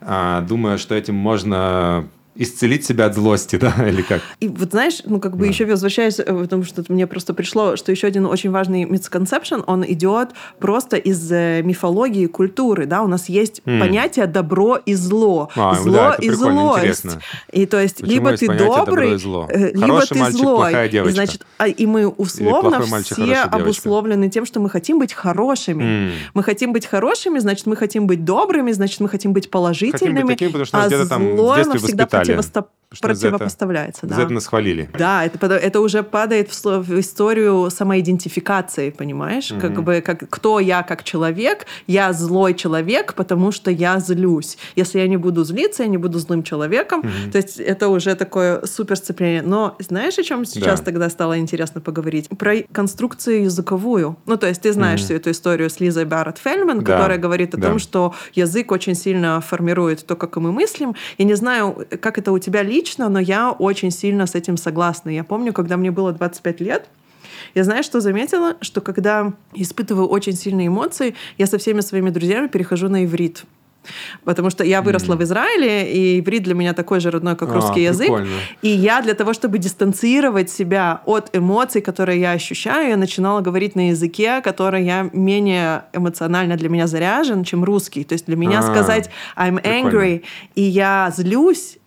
[0.00, 2.08] А, думая, что этим можно
[2.38, 4.22] исцелить себя от злости, да, или как?
[4.40, 5.48] И вот знаешь, ну как бы да.
[5.48, 9.84] еще возвращаясь, э, потому что мне просто пришло, что еще один очень важный misconception, он
[9.84, 13.80] идет просто из э, мифологии культуры, да, у нас есть mm.
[13.80, 16.78] понятие добро и зло, а, зло да, и злость.
[16.78, 17.20] Интересно.
[17.52, 19.48] И то есть Почему либо ты добрый, и зло?
[19.50, 20.56] Э, либо Хороший ты мальчик, злой.
[20.56, 21.10] плохая девочка.
[21.10, 25.82] И, значит, а, и мы условно мальчик, все обусловлены тем, что мы хотим быть хорошими.
[25.82, 26.10] Mm.
[26.34, 30.14] Мы хотим быть хорошими, значит, мы хотим быть добрыми, значит, мы хотим быть положительными.
[30.14, 32.70] Хотим быть таким, потому что а зло там в детстве всегда противостап
[33.00, 34.02] противопоставляется.
[34.02, 34.16] За это, да.
[34.16, 34.88] за это нас хвалили.
[34.98, 39.50] Да, это, это уже падает в, в историю самоидентификации, понимаешь?
[39.50, 39.60] Угу.
[39.60, 41.66] Как бы как, кто я как человек?
[41.86, 44.56] Я злой человек, потому что я злюсь.
[44.74, 47.00] Если я не буду злиться, я не буду злым человеком.
[47.00, 47.32] Угу.
[47.32, 49.42] То есть это уже такое супер сцепление.
[49.42, 50.86] Но знаешь, о чем сейчас да.
[50.86, 52.28] тогда стало интересно поговорить?
[52.38, 54.16] Про конструкцию языковую.
[54.26, 55.06] Ну, то есть ты знаешь угу.
[55.06, 56.92] всю эту историю с Лизой Барретт Фельдман, да.
[56.92, 57.68] которая говорит о да.
[57.68, 60.94] том, что язык очень сильно формирует то, как мы мыслим.
[61.18, 64.56] Я не знаю, как это у тебя лично, лично, но я очень сильно с этим
[64.56, 65.10] согласна.
[65.10, 66.88] Я помню, когда мне было 25 лет,
[67.54, 72.46] я знаю, что заметила, что когда испытываю очень сильные эмоции, я со всеми своими друзьями
[72.48, 73.44] перехожу на иврит.
[74.24, 75.16] Потому что я выросла mm.
[75.16, 78.08] в Израиле, и иврит для меня такой же родной, как а, русский язык.
[78.08, 78.36] Прикольно.
[78.62, 83.76] И я для того, чтобы дистанцировать себя от эмоций, которые я ощущаю, я начинала говорить
[83.76, 88.04] на языке, который я менее эмоционально для меня заряжен, чем русский.
[88.04, 90.20] То есть для меня а, сказать I'm angry, прикольно.
[90.54, 91.78] и я злюсь,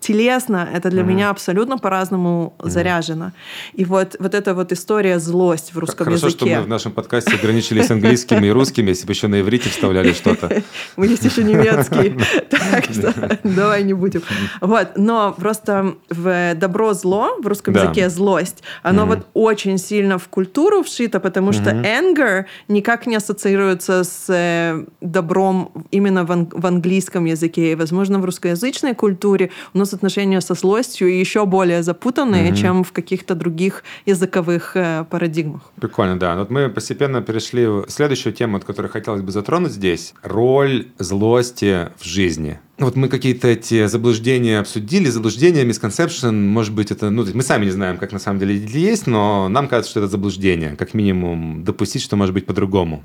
[0.00, 1.06] телесно, это для mm-hmm.
[1.06, 2.68] меня абсолютно по-разному mm-hmm.
[2.68, 3.32] заряжено.
[3.74, 6.46] И вот, вот эта вот история злость в русском Хорошо, языке.
[6.46, 10.12] что мы в нашем подкасте ограничились английскими и русскими, если бы еще на иврите вставляли
[10.12, 10.62] что-то.
[10.96, 12.18] Мы есть еще немецкий,
[12.50, 14.22] так что давай не будем.
[14.60, 20.82] Вот, но просто в добро-зло, в русском языке злость, оно вот очень сильно в культуру
[20.82, 27.72] вшито, потому что anger никак не ассоциируется с э, добром именно в английском языке.
[27.72, 32.56] И, возможно, в русскоязычной культуре у нас отношения со злостью еще более запутанные, mm-hmm.
[32.56, 35.62] чем в каких-то других языковых э, парадигмах.
[35.80, 36.36] Прикольно, да.
[36.36, 40.14] Вот мы постепенно перешли в следующую тему, от которой хотелось бы затронуть здесь.
[40.22, 42.58] Роль злости в жизни.
[42.78, 45.10] Вот мы какие-то эти заблуждения обсудили.
[45.10, 47.10] Заблуждение, misconception, может быть, это...
[47.10, 50.08] Ну, мы сами не знаем, как на самом деле есть, но нам кажется, что это
[50.08, 50.76] заблуждение.
[50.76, 53.02] Как минимум, допустить, что может быть по-другому.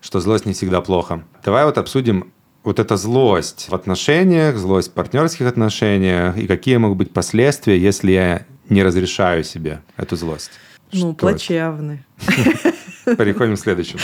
[0.00, 1.24] Что злость не всегда плохо.
[1.44, 6.98] Давай вот обсудим вот эта злость в отношениях, злость в партнерских отношениях, и какие могут
[6.98, 10.50] быть последствия, если я не разрешаю себе эту злость?
[10.92, 12.04] Ну, плачевны.
[13.04, 14.00] Переходим к следующему.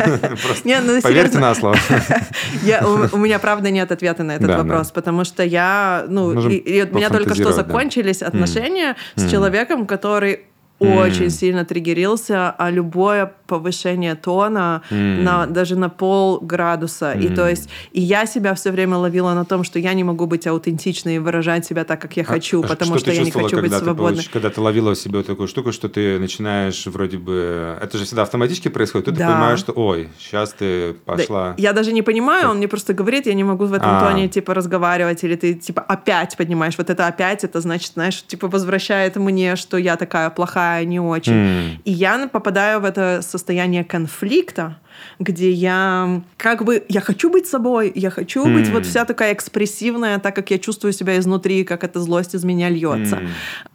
[0.64, 1.76] Не, ну, Поверьте на слово.
[2.62, 4.94] Я, у, у меня, правда, нет ответа на этот да, вопрос, да.
[4.94, 8.26] потому что я, ну, и, и у меня только что закончились да.
[8.26, 9.26] отношения mm.
[9.26, 10.44] с человеком, который
[10.78, 15.22] очень сильно триггерился, а любое повышение тона mm.
[15.22, 17.12] на, даже на пол градуса.
[17.14, 17.24] Mm.
[17.24, 20.26] И то есть, и я себя все время ловила на том, что я не могу
[20.26, 23.22] быть аутентичной и выражать себя так, как я а, хочу, а потому что, что я
[23.22, 24.24] не хочу быть свободной.
[24.24, 27.78] Ты, когда ты ловила в себе такую штуку, что ты начинаешь вроде бы...
[27.82, 29.06] Это же всегда автоматически происходит.
[29.06, 29.26] Ты, да.
[29.26, 31.48] ты понимаешь, что, ой, сейчас ты пошла...
[31.50, 31.54] Да.
[31.58, 34.00] Я даже не понимаю, он мне просто говорит, я не могу в этом а.
[34.00, 36.78] тоне, типа, разговаривать, или ты, типа, опять поднимаешь.
[36.78, 41.00] Вот это опять, это значит, знаешь, типа, возвращает мне, что я такая плохая, плохая, не
[41.00, 41.32] очень.
[41.32, 41.70] Mm.
[41.84, 43.35] И я попадаю в это состояние
[43.84, 44.76] конфликта,
[45.18, 48.54] где я как бы я хочу быть собой, я хочу mm.
[48.54, 52.44] быть вот вся такая экспрессивная, так как я чувствую себя изнутри, как эта злость из
[52.44, 53.16] меня льется.
[53.16, 53.28] Mm.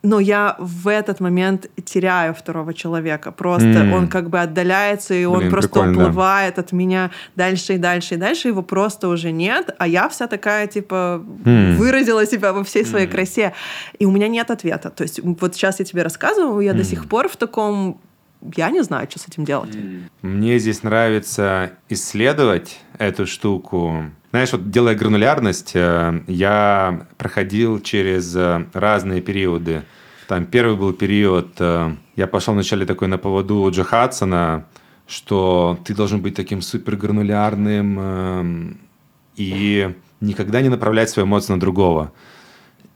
[0.04, 3.32] Но я в этот момент теряю второго человека.
[3.32, 3.94] Просто mm.
[3.94, 6.62] он как бы отдаляется, и он Блин, просто уплывает да.
[6.62, 8.48] от меня дальше и дальше и дальше.
[8.50, 11.76] Его просто уже нет, а я вся такая типа mm.
[11.76, 13.12] выразила себя во всей своей mm.
[13.12, 13.54] красе.
[14.00, 14.90] И у меня нет ответа.
[14.90, 16.78] То есть вот сейчас я тебе рассказываю, я mm.
[16.78, 18.00] до сих пор в таком
[18.56, 19.76] я не знаю, что с этим делать.
[20.22, 24.06] Мне здесь нравится исследовать эту штуку.
[24.32, 29.84] Знаешь, вот делая гранулярность, э, я проходил через э, разные периоды.
[30.28, 34.68] Там первый был период, э, я пошел вначале такой на поводу Джо Хадсона,
[35.06, 38.80] что ты должен быть таким супер гранулярным
[39.36, 42.14] и никогда не направлять свои эмоции на другого.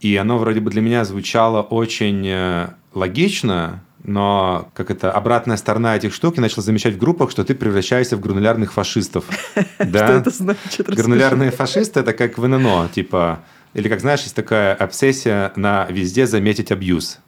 [0.00, 6.14] И оно вроде бы для меня звучало очень логично, но как это обратная сторона этих
[6.14, 9.24] штук, я начал замечать в группах, что ты превращаешься в гранулярных фашистов.
[9.78, 10.06] Да?
[10.06, 10.86] Что это значит?
[10.86, 13.40] Гранулярные фашисты это как в ННО, типа
[13.74, 17.18] или как знаешь, есть такая обсессия на везде заметить абьюз.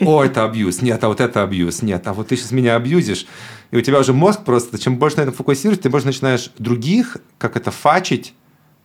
[0.00, 3.26] О, это абьюз, нет, а вот это абьюз, нет, а вот ты сейчас меня абьюзишь.
[3.72, 7.16] И у тебя уже мозг просто, чем больше на этом фокусируешься, ты больше начинаешь других,
[7.38, 8.34] как это, фачить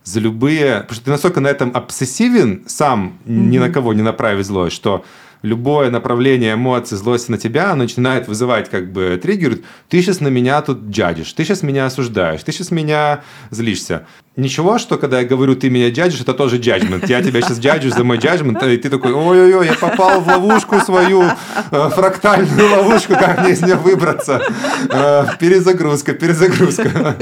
[0.02, 0.80] за любые...
[0.80, 5.04] Потому что ты настолько на этом обсессивен сам, ни на кого не направить злость, что
[5.44, 9.58] любое направление эмоций, злости на тебя начинает вызывать как бы триггер.
[9.90, 14.06] Ты сейчас на меня тут джадишь, ты сейчас меня осуждаешь, ты сейчас меня злишься.
[14.36, 17.08] Ничего, что когда я говорю, ты меня джадишь, это тоже джаджмент.
[17.08, 20.80] Я тебя сейчас джаджу за мой джаджмент, и ты такой, ой-ой-ой, я попал в ловушку
[20.80, 21.24] свою,
[21.70, 24.42] э, фрактальную ловушку, как мне из нее выбраться.
[24.90, 27.16] Э, перезагрузка, перезагрузка.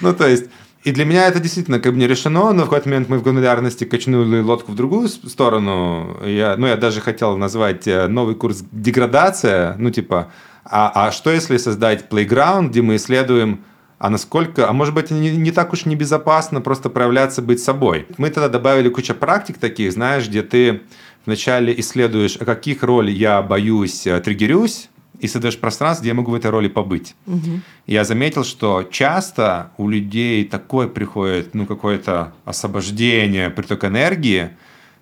[0.00, 0.44] Ну, то есть,
[0.84, 3.22] и для меня это действительно как бы не решено, но в какой-то момент мы в
[3.22, 6.18] гранулярности качнули лодку в другую сторону.
[6.24, 9.76] Я, ну, я даже хотел назвать э, новый курс «Деградация».
[9.78, 10.30] Ну, типа,
[10.62, 13.64] а, а что если создать playground, где мы исследуем
[13.98, 18.06] а насколько, а может быть, не, не так уж небезопасно просто проявляться, быть собой.
[18.18, 20.82] Мы тогда добавили кучу практик таких, знаешь, где ты
[21.24, 24.90] вначале исследуешь, о каких роли я боюсь, э, триггерюсь,
[25.24, 27.14] и создаешь пространство, где я могу в этой роли побыть.
[27.26, 27.60] Угу.
[27.86, 34.50] Я заметил, что часто у людей такое приходит, ну, какое-то освобождение, приток энергии,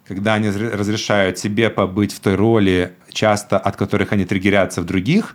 [0.07, 5.35] когда они разрешают себе побыть в той роли, часто от которых они триггерятся в других,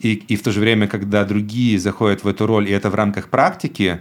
[0.00, 2.94] и, и в то же время, когда другие заходят в эту роль, и это в
[2.94, 4.00] рамках практики,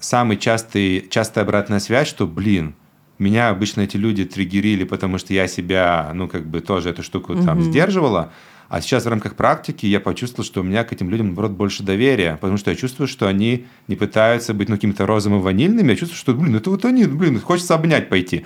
[0.00, 2.74] самый частый, частая обратная связь, что, блин,
[3.18, 7.32] меня обычно эти люди триггерили, потому что я себя, ну, как бы тоже эту штуку
[7.32, 7.44] mm-hmm.
[7.46, 8.32] там сдерживала,
[8.68, 11.82] а сейчас в рамках практики я почувствовал, что у меня к этим людям, наоборот, больше
[11.82, 15.96] доверия, потому что я чувствую, что они не пытаются быть ну, какими-то розовыми ванильными, я
[15.96, 18.44] чувствую, что, блин, это вот они, блин, хочется обнять пойти.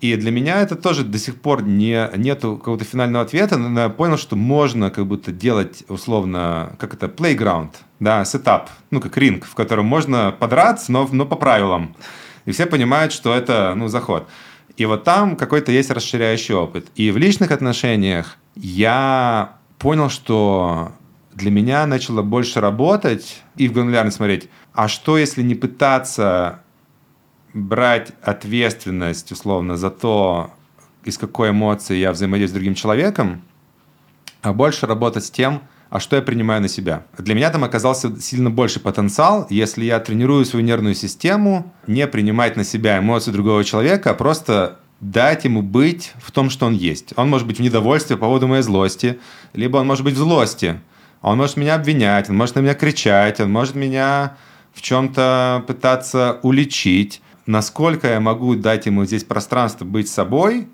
[0.00, 3.88] И для меня это тоже до сих пор не, нету какого-то финального ответа, но я
[3.88, 9.44] понял, что можно как будто делать условно, как это, playground, да, сетап, ну, как ринг,
[9.44, 11.94] в котором можно подраться, но, но по правилам.
[12.46, 14.26] И все понимают, что это, ну, заход.
[14.76, 16.86] И вот там какой-то есть расширяющий опыт.
[16.94, 20.92] И в личных отношениях я понял, что
[21.34, 26.60] для меня начало больше работать и в гранулярно смотреть, а что если не пытаться
[27.54, 30.52] брать ответственность, условно, за то,
[31.04, 33.42] из какой эмоции я взаимодействую с другим человеком,
[34.40, 37.04] а больше работать с тем, а что я принимаю на себя.
[37.18, 42.56] Для меня там оказался сильно больше потенциал, если я тренирую свою нервную систему, не принимать
[42.56, 47.12] на себя эмоции другого человека, а просто дать ему быть в том, что он есть.
[47.16, 49.20] Он может быть в недовольстве по поводу моей злости,
[49.52, 50.80] либо он может быть в злости.
[51.20, 54.38] Он может меня обвинять, он может на меня кричать, он может меня
[54.72, 57.20] в чем-то пытаться уличить.
[57.44, 60.68] Насколько я могу дать ему здесь пространство быть собой,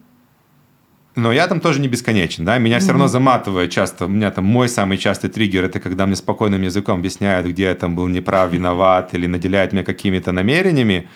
[1.18, 4.44] но я там тоже не бесконечен, да, меня все равно заматывает часто, у меня там
[4.44, 8.52] мой самый частый триггер, это когда мне спокойным языком объясняют, где я там был неправ,
[8.52, 11.09] виноват, или наделяют меня какими-то намерениями,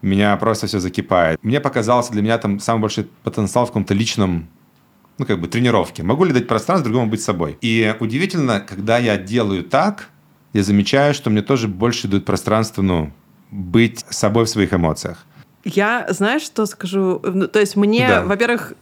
[0.00, 1.38] меня просто все закипает.
[1.42, 4.48] Мне показался для меня там самый большой потенциал в каком-то личном
[5.18, 6.02] ну, как бы тренировке.
[6.02, 7.58] Могу ли дать пространство другому быть собой?
[7.60, 10.08] И удивительно, когда я делаю так,
[10.54, 13.12] я замечаю, что мне тоже больше дают пространство, ну,
[13.50, 15.26] быть собой в своих эмоциях.
[15.64, 17.20] Я, знаешь, что скажу?
[17.22, 18.22] Ну, то есть мне, да.
[18.22, 18.72] во-первых,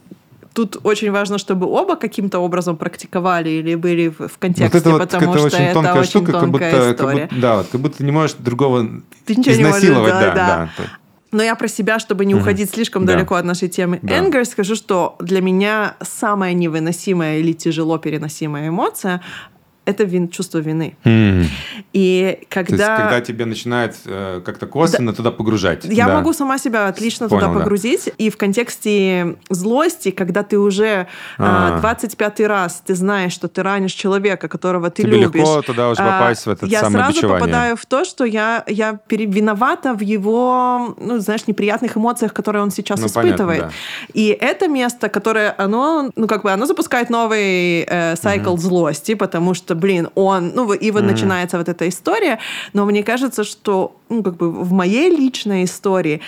[0.53, 4.99] тут очень важно, чтобы оба каким-то образом практиковали или были в, контексте, вот это вот,
[4.99, 7.19] потому это что очень это очень штука, тонкая как будто, история.
[7.21, 8.87] Как будто, да, вот, как будто ты не можешь другого
[9.25, 10.13] Ты изнасиловать.
[10.13, 10.69] Можешь, да, да, да.
[10.77, 10.83] да.
[11.31, 12.73] Но я про себя, чтобы не уходить mm-hmm.
[12.73, 13.13] слишком да.
[13.13, 14.17] далеко от нашей темы да.
[14.17, 19.21] Энгер, скажу, что для меня самая невыносимая или тяжело переносимая эмоция
[19.85, 20.95] это вин, чувство вины.
[21.03, 21.45] Mm.
[21.93, 22.77] И когда...
[22.77, 25.17] То есть, когда тебе начинает э, как-то косвенно да.
[25.17, 25.85] туда погружать.
[25.85, 26.15] Я да.
[26.15, 28.05] могу сама себя отлично Понял, туда погрузить.
[28.05, 28.11] Да.
[28.17, 31.79] И в контексте злости, когда ты уже а.
[31.79, 35.41] 25 раз ты знаешь, что ты ранишь человека, которого ты тебе любишь.
[35.41, 38.63] легко туда уже а, попасть а, в этот я сразу попадаю в то, что я,
[38.67, 43.61] я виновата в его, ну, знаешь, неприятных эмоциях, которые он сейчас ну, испытывает.
[43.61, 44.11] Понятно, да.
[44.13, 48.57] И это место, которое, оно, ну, как бы, оно запускает новый э, цикл mm-hmm.
[48.57, 51.05] злости, потому что, блин, он, ну, и вот mm-hmm.
[51.07, 52.39] начинается вот эта история,
[52.73, 56.21] но мне кажется, что, ну, как бы в моей личной истории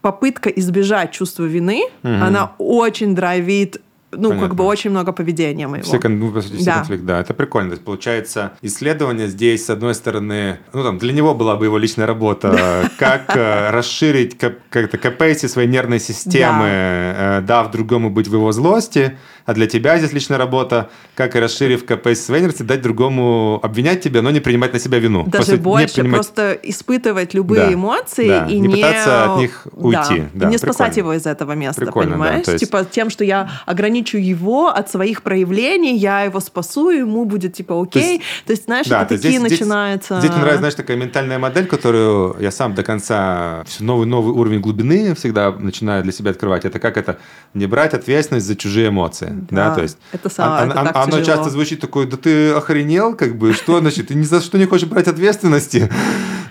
[0.00, 2.22] попытка избежать чувства вины, mm-hmm.
[2.22, 4.48] она очень драйвит ну, Понятно.
[4.48, 5.84] как бы очень много поведения моего.
[5.84, 6.76] Все, кон- ну, все Да.
[6.76, 7.70] конфликт, да, это прикольно.
[7.70, 11.76] То есть, получается, исследование здесь, с одной стороны, ну, там, для него была бы его
[11.76, 18.32] личная работа, как э, расширить как-то capacity своей нервной системы, э, дав другому быть в
[18.32, 21.84] его злости, а для тебя здесь личная работа, как и расширив
[22.16, 25.24] своей нервности, дать другому обвинять тебя, но не принимать на себя вину.
[25.26, 29.38] Даже не больше, принимать- просто испытывать любые Да, эмоции да, и не не, пытаться от
[29.38, 30.22] них уйти.
[30.34, 30.98] Да, Да, не спасать прикольно.
[30.98, 32.44] его из этого места, Прикольно, да, понимаешь?
[32.44, 37.24] то есть- Типа тем, что я ограничу его от своих проявлений, я его спасу, ему
[37.24, 38.22] будет типа окей.
[38.46, 40.18] То есть, знаешь, Да, это то есть такие здесь- здесь- начинаются...
[40.18, 44.32] Здесь мне нравится, знаешь, такая ментальная модель, которую я сам до конца все новый новый
[44.34, 46.64] уровень глубины всегда начинаю для себя открывать.
[46.64, 47.18] Это как это
[47.54, 49.98] не брать ответственность за чужие эмоции, да, Да, то есть.
[50.12, 51.24] это самое, оно, это так оно тяжело.
[51.24, 54.66] часто звучит такой, да ты охренел, как бы, что значит, ты ни за что не
[54.66, 55.90] хочешь брать ответственности.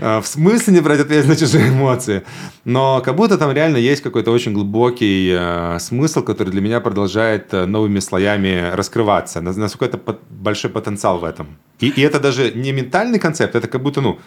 [0.01, 2.23] А, В смысле не брать ответственность за чужие эмоции?
[2.65, 7.53] Но как будто там реально есть какой-то очень глубокий э, смысл, который для меня продолжает
[7.53, 9.41] э, новыми слоями раскрываться.
[9.41, 11.47] Нас- Насколько это большой потенциал в этом.
[11.79, 14.19] И, и это даже не ментальный концепт, это как будто, ну,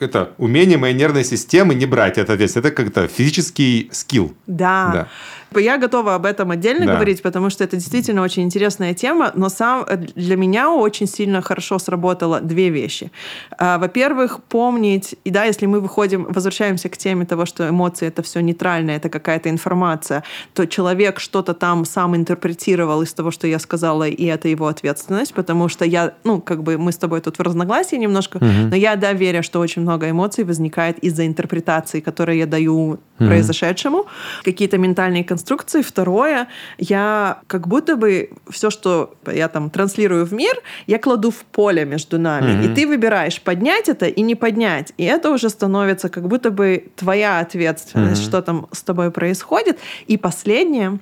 [0.00, 2.72] это умение моей нервной системы не брать это ответственность.
[2.72, 4.32] Это как-то физический скилл.
[4.46, 4.90] Да.
[4.94, 5.08] Да.
[5.56, 6.94] Я готова об этом отдельно Да.
[6.94, 11.40] говорить, потому что это действительно очень интересная тема, но сам э, для меня очень сильно
[11.42, 13.10] хорошо сработало две вещи.
[13.58, 18.22] А, Во-первых, помнить, и да, если мы выходим, возвращаемся к теме того, что эмоции это
[18.22, 20.22] все нейтрально, это какая-то информация,
[20.54, 25.34] то человек что-то там сам интерпретировал из того, что я сказала, и это его ответственность,
[25.34, 28.96] потому что я, ну, как бы мы с тобой тут в разногласии немножко, но я,
[28.96, 34.06] да, верю, что очень много эмоций возникает из-за интерпретации, которые я даю произошедшему,
[34.44, 35.37] какие-то ментальные конструкции.
[35.82, 40.54] Второе, я как будто бы все, что я там транслирую в мир,
[40.86, 42.64] я кладу в поле между нами.
[42.64, 44.92] И ты выбираешь, поднять это и не поднять.
[44.96, 49.78] И это уже становится как будто бы твоя ответственность, что там с тобой происходит.
[50.06, 50.98] И последнее,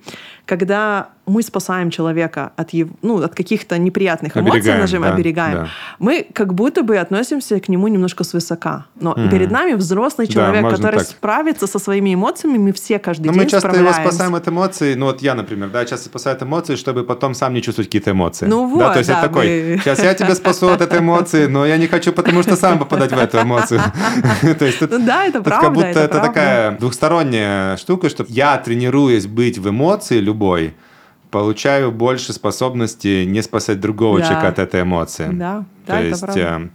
[0.47, 5.55] когда мы спасаем человека от, ев- ну, от каких-то неприятных эмоций, Оберегаем, нажим, да, оберегаем,
[5.57, 5.69] да.
[5.99, 8.87] мы как будто бы относимся к нему немножко свысока.
[9.01, 11.09] Но перед нами взрослый Да, человек, можно который так.
[11.09, 14.95] справится со своими эмоциями, мы все каждый Но день мы часто его спасаем от эмоций.
[14.95, 18.13] Ну, вот я, например, да, часто спасаю от эмоций, чтобы потом сам не чувствовать какие-то
[18.13, 18.47] эмоции.
[18.47, 21.01] Ну да, вот, то есть да, это такой, мы- сейчас я тебя спасу от этой
[21.01, 23.81] эмоции, но я не хочу, потому что сам попадать в эту эмоцию.
[24.61, 28.25] То есть тут Ну да, это Тут правда, как будто это такая двухсторонняя штука, что
[28.29, 30.75] я тренируясь быть в эмоции любой,
[31.31, 34.27] получаю больше способности не спасать другого Да.
[34.27, 35.29] человека от этой эмоции.
[35.33, 36.41] Да, То да, это есть, правда.
[36.41, 36.69] э,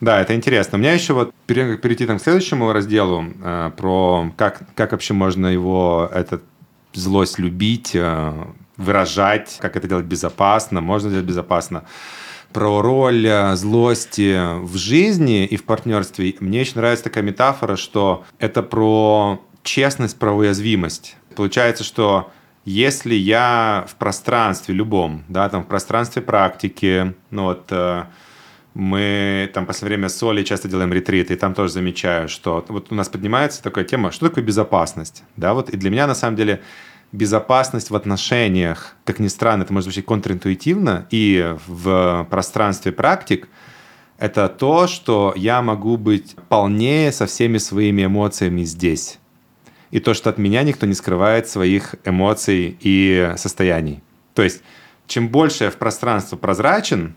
[0.00, 0.78] да, это интересно.
[0.78, 4.92] У меня еще вот, перед как перейти там, к следующему разделу, э, про как, как
[4.92, 6.42] вообще можно его, этот
[6.94, 8.32] злость любить, э,
[8.76, 11.84] выражать, как это делать безопасно, можно делать безопасно.
[12.52, 16.34] Про роль э, злости в жизни и в партнерстве.
[16.40, 21.16] Мне очень нравится такая метафора, что это про честность, про уязвимость.
[21.36, 22.30] Получается, что
[22.64, 28.04] если я в пространстве любом, да, там в пространстве практики, ну вот э,
[28.72, 32.64] мы там в последнее время с Олей часто делаем ретриты, и там тоже замечаю, что
[32.68, 36.14] вот у нас поднимается такая тема, что такое безопасность, да, вот, и для меня на
[36.14, 36.62] самом деле
[37.12, 43.48] безопасность в отношениях, как ни странно, это может звучать контринтуитивно, и в пространстве практик,
[44.18, 49.18] это то, что я могу быть полнее со всеми своими эмоциями здесь.
[49.94, 54.02] И то, что от меня никто не скрывает своих эмоций и состояний.
[54.34, 54.64] То есть,
[55.06, 57.14] чем больше я в пространство прозрачен,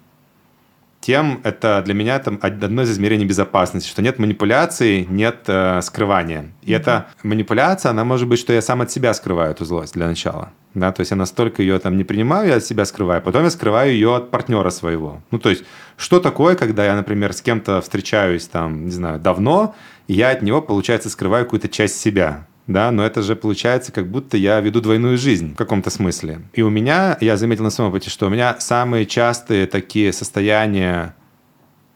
[1.02, 6.52] тем это для меня там одно из измерений безопасности, что нет манипуляции, нет э, скрывания.
[6.62, 10.06] И эта манипуляция, она может быть, что я сам от себя скрываю эту злость для
[10.06, 10.52] начала.
[10.76, 13.50] Да, то есть я настолько ее там не принимаю, я от себя скрываю, потом я
[13.50, 15.24] скрываю ее от партнера своего.
[15.32, 15.64] Ну, то есть,
[15.98, 19.74] что такое, когда я, например, с кем-то встречаюсь там, не знаю, давно,
[20.08, 24.12] и я от него, получается, скрываю какую-то часть себя да, но это же получается, как
[24.12, 26.42] будто я веду двойную жизнь в каком-то смысле.
[26.54, 31.16] И у меня, я заметил на своем опыте, что у меня самые частые такие состояния,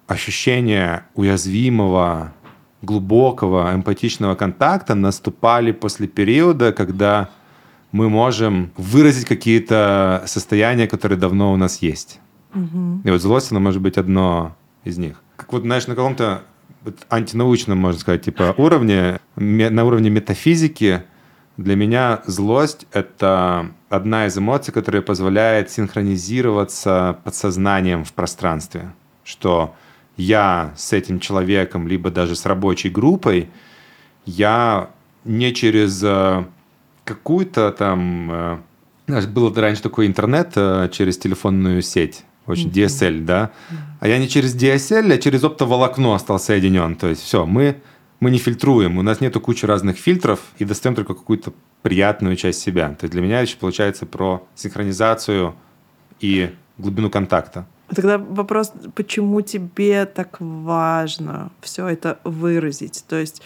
[0.07, 2.33] ощущения уязвимого,
[2.81, 7.29] глубокого, эмпатичного контакта наступали после периода, когда
[7.91, 12.19] мы можем выразить какие-то состояния, которые давно у нас есть.
[13.03, 15.21] И вот злость, она может быть одно из них.
[15.35, 16.43] Как вот, знаешь, на каком-то
[17.09, 21.03] антинаучном, можно сказать, типа уровне, на уровне метафизики,
[21.57, 28.93] для меня злость— это одна из эмоций, которая позволяет синхронизироваться подсознанием в пространстве.
[29.23, 29.75] Что
[30.17, 33.49] я с этим человеком, либо даже с рабочей группой,
[34.25, 34.89] я
[35.23, 36.45] не через э,
[37.03, 38.31] какую-то там...
[38.31, 38.57] э,
[39.07, 43.51] знаешь, был раньше такой интернет э, через телефонную сеть, очень DSL, да?
[44.01, 46.95] А я не через DSL, а через оптоволокно стал соединен.
[46.95, 47.83] То есть все, мы,
[48.19, 52.61] мы не фильтруем, у нас нету кучи разных фильтров и достаем только какую-то приятную часть
[52.61, 52.89] себя.
[52.95, 55.53] То есть для меня еще получается про синхронизацию
[56.19, 56.49] и
[56.79, 57.67] глубину контакта.
[57.95, 63.03] Тогда вопрос, почему тебе так важно все это выразить?
[63.07, 63.41] То есть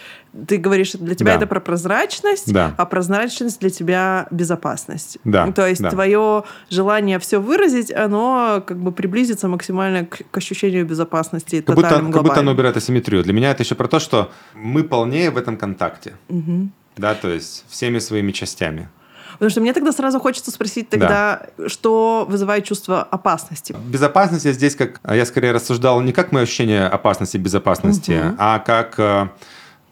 [0.46, 1.38] ты говоришь, для тебя да.
[1.38, 2.74] это про прозрачность, да.
[2.76, 5.18] а прозрачность для тебя безопасность.
[5.24, 5.50] Да.
[5.50, 5.90] То есть да.
[5.90, 11.60] твое желание все выразить, оно как бы приблизится максимально к, к ощущению безопасности.
[11.60, 13.22] Как будто, как будто оно убирает асимметрию.
[13.24, 16.14] Для меня это еще про то, что мы полнее в этом контакте.
[16.28, 16.68] Угу.
[16.96, 18.88] Да, то есть всеми своими частями.
[19.38, 21.68] Потому что мне тогда сразу хочется спросить тогда, да.
[21.68, 23.76] что вызывает чувство опасности.
[23.86, 25.00] Безопасность я здесь как...
[25.08, 28.36] Я скорее рассуждал не как мое ощущение опасности, безопасности, угу.
[28.38, 29.28] а как э,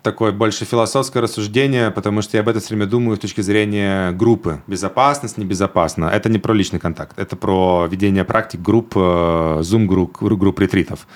[0.03, 4.13] такое больше философское рассуждение, потому что я об этом все время думаю с точки зрения
[4.13, 4.63] группы.
[4.67, 6.05] Безопасность, небезопасно.
[6.07, 11.07] Это не про личный контакт, это про ведение практик групп, э, зум-групп, групп ретритов.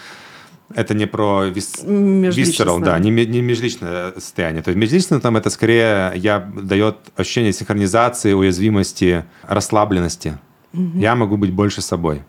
[0.74, 1.82] Это не про вис...
[1.84, 4.62] visceral, да, не, не межличное состояние.
[4.62, 10.38] То есть межличное там это скорее я дает ощущение синхронизации, уязвимости, расслабленности.
[10.74, 10.98] Угу.
[10.98, 12.22] Я могу быть больше собой.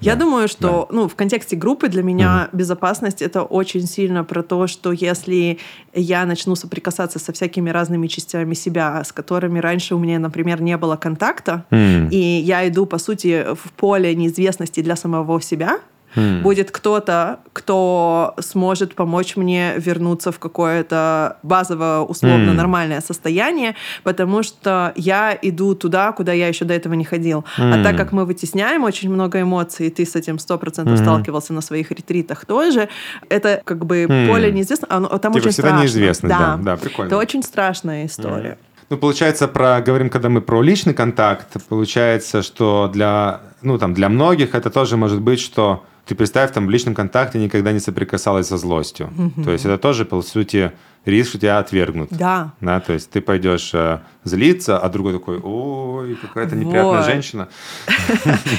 [0.00, 0.20] Я да.
[0.20, 0.96] думаю, что да.
[0.96, 2.58] ну, в контексте группы для меня угу.
[2.58, 5.58] безопасность это очень сильно про то, что если
[5.92, 10.76] я начну соприкасаться со всякими разными частями себя, с которыми раньше у меня, например, не
[10.76, 12.10] было контакта, mm.
[12.10, 15.80] и я иду, по сути, в поле неизвестности для самого себя,
[16.14, 16.42] Mm.
[16.42, 22.54] Будет кто-то, кто сможет помочь мне вернуться в какое-то базово условно mm.
[22.54, 27.44] нормальное состояние, потому что я иду туда, куда я еще до этого не ходил.
[27.58, 27.80] Mm.
[27.80, 31.02] А так как мы вытесняем очень много эмоций, и ты с этим сто процентов mm.
[31.02, 32.88] сталкивался на своих ретритах тоже,
[33.28, 34.28] это как бы mm.
[34.28, 35.82] поле неизвестно, оно, там типа очень всегда страшно.
[35.82, 36.38] неизвестно, да.
[36.38, 37.08] да, да, прикольно.
[37.08, 38.58] Это очень страшная история.
[38.60, 38.68] Mm.
[38.90, 44.08] Ну, получается, про, говорим, когда мы про личный контакт, получается, что для, ну, там, для
[44.08, 48.48] многих это тоже может быть, что ты представь, там в личном контакте никогда не соприкасалась
[48.48, 49.12] со злостью.
[49.16, 49.44] Угу.
[49.44, 50.72] То есть это тоже, по сути,
[51.04, 52.10] риск, что тебя отвергнут.
[52.10, 52.52] Да.
[52.60, 57.04] да то есть ты пойдешь э, злиться, а другой такой, ой, какая-то неприятная вот.
[57.04, 57.48] женщина.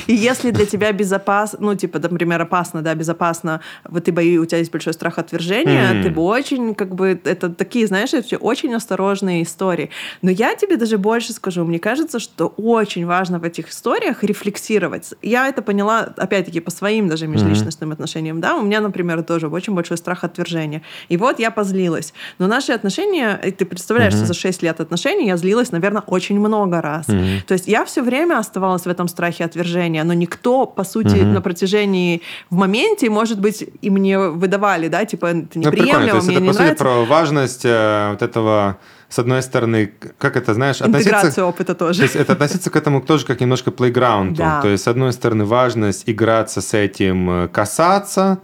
[0.07, 4.45] И если для тебя безопасно, ну, типа, например, опасно, да, безопасно, вот ты боишься, у
[4.45, 8.73] тебя есть большой страх отвержения, ты бы очень, как бы, это такие, знаешь, это очень
[8.73, 9.89] осторожные истории.
[10.21, 15.13] Но я тебе даже больше скажу, мне кажется, что очень важно в этих историях рефлексировать.
[15.21, 19.73] Я это поняла, опять-таки, по своим даже межличностным отношениям, да, у меня, например, тоже очень
[19.73, 20.81] большой страх отвержения.
[21.09, 22.13] И вот я позлилась.
[22.37, 26.81] Но наши отношения, ты представляешь, что за 6 лет отношений я злилась, наверное, очень много
[26.81, 27.05] раз.
[27.05, 31.41] То есть я все время оставалась в этом страхе отвержения, но никто, по сути, на
[31.41, 36.41] протяжении в моменте, может быть, и мне выдавали, да, типа, это неприемлемо, ну, мне это,
[36.41, 36.67] не по нравится.
[36.67, 38.77] сути, про важность э, вот этого
[39.09, 41.99] с одной стороны, как это, знаешь, Интеграцию опыта тоже.
[41.99, 44.35] То есть это относиться к этому тоже как немножко плейграунду.
[44.35, 44.61] Да.
[44.61, 48.39] То есть, с одной стороны, важность играться с этим, э, касаться,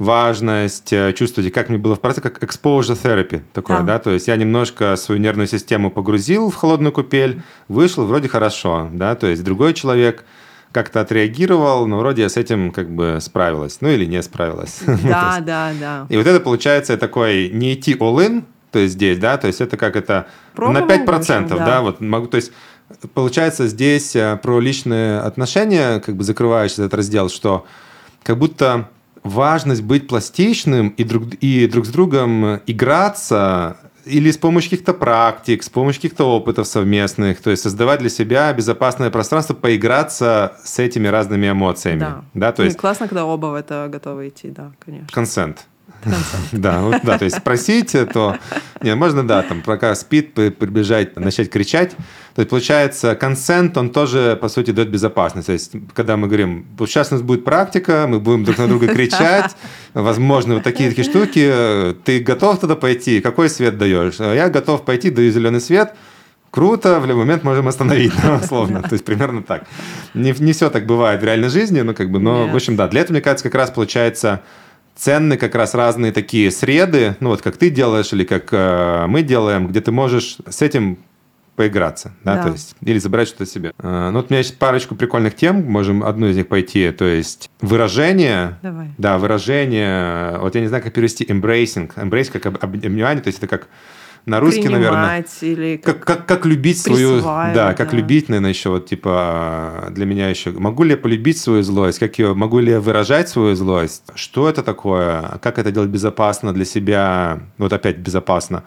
[0.00, 3.84] важность э, чувствовать, как мне было в процессе, как exposure therapy такое, да.
[3.84, 8.88] да, то есть я немножко свою нервную систему погрузил в холодную купель, вышел вроде хорошо,
[8.94, 10.24] да, то есть другой человек
[10.72, 14.80] как-то отреагировал, но вроде я с этим как бы справилась, ну или не справилась.
[14.86, 16.06] Да, да, да.
[16.08, 19.76] И вот это получается такой не идти all-in, то есть здесь, да, то есть это
[19.76, 21.56] как это Пробовал на 5%, общем, да.
[21.66, 22.52] да, вот могу, то есть
[23.12, 27.66] получается здесь э, про личные отношения, как бы закрываешь этот раздел, что
[28.22, 28.88] как будто
[29.22, 35.62] важность быть пластичным и друг, и друг с другом играться или с помощью каких-то практик,
[35.62, 41.08] с помощью каких-то опытов совместных, то есть создавать для себя безопасное пространство, поиграться с этими
[41.08, 42.00] разными эмоциями.
[42.00, 42.76] Да, да то есть...
[42.76, 45.08] И классно, когда оба в это готовы идти, да, конечно.
[45.12, 45.66] Консент.
[46.52, 48.36] Да, вот, да, то есть спросить, то...
[48.82, 51.90] Нет, можно, да, там, пока спит, прибежать, начать кричать.
[52.34, 55.46] То есть, получается, консент, он тоже, по сути, дает безопасность.
[55.46, 58.68] То есть, когда мы говорим, вот сейчас у нас будет практика, мы будем друг на
[58.68, 59.54] друга кричать,
[59.92, 63.20] возможно, вот такие такие штуки, ты готов туда пойти?
[63.20, 64.18] Какой свет даешь?
[64.20, 65.94] Я готов пойти, даю зеленый свет,
[66.50, 68.82] круто, в любой момент можем остановить, условно.
[68.82, 69.64] То есть примерно так.
[70.14, 72.88] Не, не все так бывает в реальной жизни, но как бы, но, в общем, да,
[72.88, 74.42] для этого, мне кажется, как раз получается
[75.00, 79.22] ценны как раз разные такие среды, ну вот как ты делаешь или как э, мы
[79.22, 80.98] делаем, где ты можешь с этим
[81.56, 82.42] поиграться, да, да.
[82.44, 83.72] то есть, или забрать что-то себе.
[83.78, 87.06] Э, ну, вот у меня есть парочку прикольных тем, можем одну из них пойти, то
[87.06, 88.88] есть выражение, Давай.
[88.98, 93.46] да, выражение, вот я не знаю, как перевести embracing, embrace как обнимание, то есть это
[93.46, 93.68] как
[94.26, 95.24] на русский, наверное.
[95.40, 97.20] Или как, как, как, как любить свою...
[97.20, 97.96] Да, как да.
[97.96, 100.50] любить, наверное, еще вот типа для меня еще...
[100.50, 101.98] Могу ли я полюбить свою злость?
[101.98, 104.04] Как ее, могу ли я выражать свою злость?
[104.14, 105.38] Что это такое?
[105.42, 107.40] Как это делать безопасно для себя?
[107.58, 108.64] Вот опять безопасно.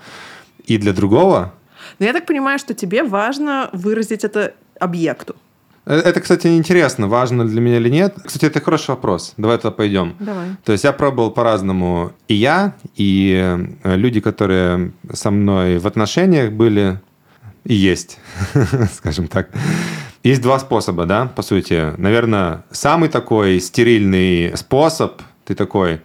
[0.66, 1.54] И для другого?
[2.00, 5.36] Но я так понимаю, что тебе важно выразить это объекту.
[5.86, 8.16] Э, это, кстати, интересно, важно для меня или нет.
[8.24, 9.34] Кстати, это хороший вопрос.
[9.38, 10.16] Давай туда пойдем.
[10.20, 10.48] Давай.
[10.64, 12.12] То есть я пробовал по-разному.
[12.28, 17.00] И я, и э, люди, которые со мной в отношениях были,
[17.66, 18.20] и есть,
[18.94, 19.50] скажем так.
[20.24, 21.94] Есть два способа, да, по сути.
[21.98, 26.00] Наверное, самый такой стерильный способ, ты такой,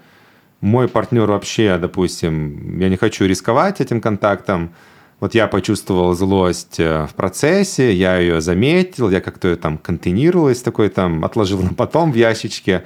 [0.61, 4.75] мой партнер вообще, допустим, я не хочу рисковать этим контактом,
[5.21, 10.89] вот я почувствовал злость э, в процессе, я ее заметил, я как-то там контейнировалась, такой
[10.89, 12.85] там отложил на потом в ящичке,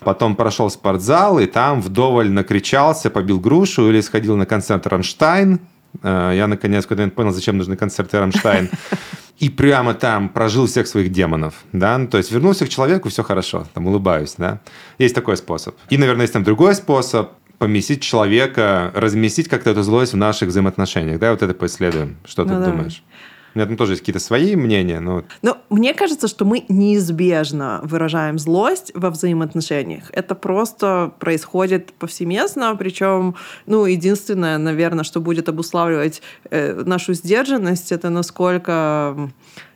[0.00, 5.60] потом прошел в спортзал и там вдоволь накричался, побил грушу или сходил на концерт «Рамштайн»,
[6.02, 8.70] Э, я наконец когда понял, зачем нужны концерты Рамштайн.
[9.38, 13.24] И прямо там прожил всех своих демонов, да, ну, то есть вернулся к человеку, все
[13.24, 14.60] хорошо, там улыбаюсь, да.
[14.98, 15.74] Есть такой способ.
[15.90, 17.32] И, наверное, есть там другой способ,
[17.62, 22.16] поместить человека, разместить как-то эту злость в наших взаимоотношениях, да, вот это поисследуем.
[22.24, 22.66] Что ну, ты да.
[22.66, 23.04] думаешь?
[23.54, 25.22] У меня там тоже есть какие-то свои мнения, но...
[25.42, 30.10] Ну, мне кажется, что мы неизбежно выражаем злость во взаимоотношениях.
[30.10, 33.36] Это просто происходит повсеместно, причем,
[33.66, 39.30] ну, единственное, наверное, что будет обуславливать э, нашу сдержанность, это насколько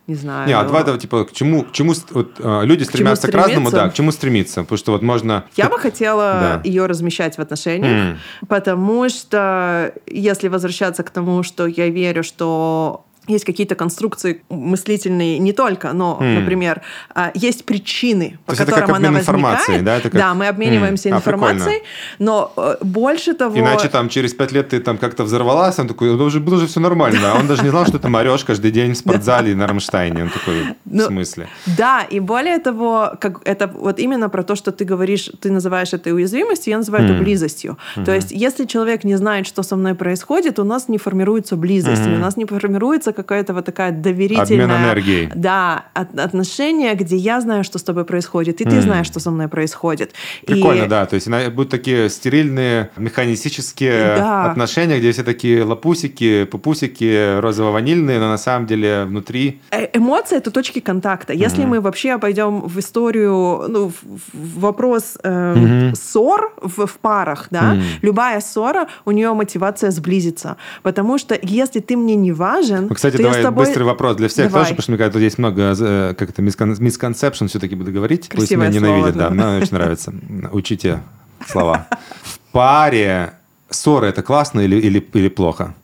[0.06, 0.46] не знаю.
[0.46, 3.34] Не, а два это типа к чему, к чему вот, э, люди стремятся к, к
[3.34, 5.44] разному, да, к чему стремиться, потому что вот можно.
[5.56, 6.60] Я бы хотела да.
[6.64, 8.46] ее размещать в отношениях, mm.
[8.48, 15.52] потому что если возвращаться к тому, что я верю, что есть какие-то конструкции мыслительные не
[15.52, 16.40] только, но, mm.
[16.40, 16.82] например,
[17.14, 19.84] а, есть причины, по То которым она возникает.
[19.84, 20.20] Да, это как...
[20.20, 21.16] да, мы обмениваемся mm.
[21.16, 23.58] информацией, а, но э, больше того...
[23.58, 26.80] Иначе там через пять лет ты там как-то взорвалась, он такой, уже было же все
[26.80, 30.22] нормально, а он даже не знал, что ты орешь каждый день в спортзале на Рамштайне.
[30.22, 31.48] Он такой, в ну, смысле?
[31.66, 35.92] Да, и более того, как это вот именно про то, что ты говоришь, ты называешь
[35.92, 37.76] это уязвимостью, я называю это близостью.
[38.04, 42.06] То есть, если человек не знает, что со мной происходит, у нас не формируется близость,
[42.06, 44.66] у нас не формируется какая-то вот такая доверительная...
[44.66, 45.30] Обмен энергией.
[45.34, 49.30] Да, от, отношения, где я знаю, что с тобой происходит, и ты знаешь, что со
[49.30, 50.12] мной происходит.
[50.46, 50.88] Прикольно, и...
[50.88, 51.06] да.
[51.06, 54.50] То есть будут такие стерильные, механистические да.
[54.50, 59.60] отношения, где все такие лопусики, пупусики, розово-ванильные, но на самом деле внутри...
[59.70, 61.32] Э эмоции— это точки контакта.
[61.32, 63.92] Если мы вообще пойдем в историю, ну,
[64.32, 70.56] в вопрос э, ссор в, в парах, да, любая ссора, у нее мотивация сблизиться.
[70.82, 73.64] Потому что если ты мне не важен, Кстати, давай тобой...
[73.64, 74.62] быстрый вопрос для всех давай.
[74.62, 78.28] тоже, потому что мне кажется, тут есть много э, как это мисконцепшн, все-таки буду говорить.
[78.28, 80.12] Красивое Пусть меня ненавидят, да, мне очень нравится.
[80.52, 81.00] Учите
[81.46, 81.88] слова.
[82.22, 83.34] В паре
[83.70, 85.74] ссоры это классно или, или, или плохо?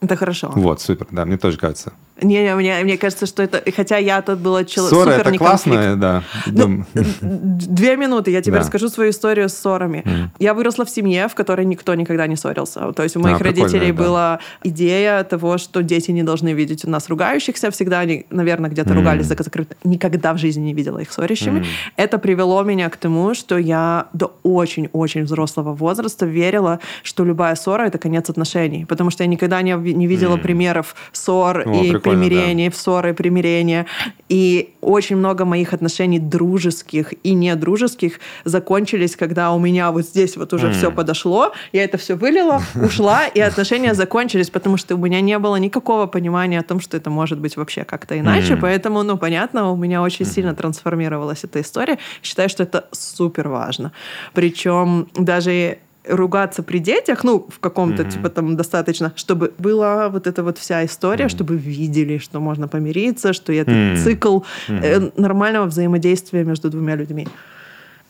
[0.00, 0.50] Это хорошо.
[0.54, 1.92] Вот, супер, да, мне тоже кажется.
[2.22, 3.62] Не, не, мне, мне кажется, что это...
[3.74, 6.22] Хотя я тут была человек супер это классно, да.
[6.46, 6.84] Ну,
[7.20, 8.60] две минуты, я тебе да.
[8.60, 10.02] расскажу свою историю с ссорами.
[10.04, 10.28] Mm.
[10.38, 12.92] Я выросла в семье, в которой никто никогда не ссорился.
[12.92, 14.02] То есть у моих а, родителей да.
[14.02, 17.70] была идея того, что дети не должны видеть у нас ругающихся.
[17.70, 18.96] Всегда они, наверное, где-то mm.
[18.96, 19.76] ругались за закрыто.
[19.84, 21.60] Никогда в жизни не видела их ссорящими.
[21.60, 21.66] Mm.
[21.96, 27.82] Это привело меня к тому, что я до очень-очень взрослого возраста верила, что любая ссора—
[27.86, 28.84] это конец отношений.
[28.84, 30.42] Потому что я никогда не, не видела mm.
[30.42, 32.76] примеров ссор О, и примирение, да.
[32.76, 33.86] в ссоры, примирение.
[34.28, 40.52] И очень много моих отношений дружеских и недружеских закончились, когда у меня вот здесь вот
[40.52, 40.72] уже mm.
[40.72, 45.38] все подошло, я это все вылила, ушла, и отношения закончились, потому что у меня не
[45.38, 48.54] было никакого понимания о том, что это может быть вообще как-то иначе.
[48.54, 48.58] Mm.
[48.60, 51.98] Поэтому, ну, понятно, у меня очень сильно трансформировалась эта история.
[52.22, 53.92] Считаю, что это супер важно.
[54.32, 55.78] Причем даже
[56.08, 58.10] ругаться при детях, ну, в каком-то, mm-hmm.
[58.10, 61.28] типа, там, достаточно, чтобы была вот эта вот вся история, mm-hmm.
[61.28, 63.96] чтобы видели, что можно помириться, что это mm-hmm.
[63.96, 65.12] цикл mm-hmm.
[65.16, 67.28] Нормального взаимодействия между двумя людьми.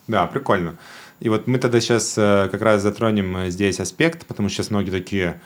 [0.07, 0.76] Да, прикольно.
[1.20, 4.70] И вот мы тогда сейчас э, как раз затронем э, здесь аспект, потому что сейчас
[4.70, 5.41] многие такие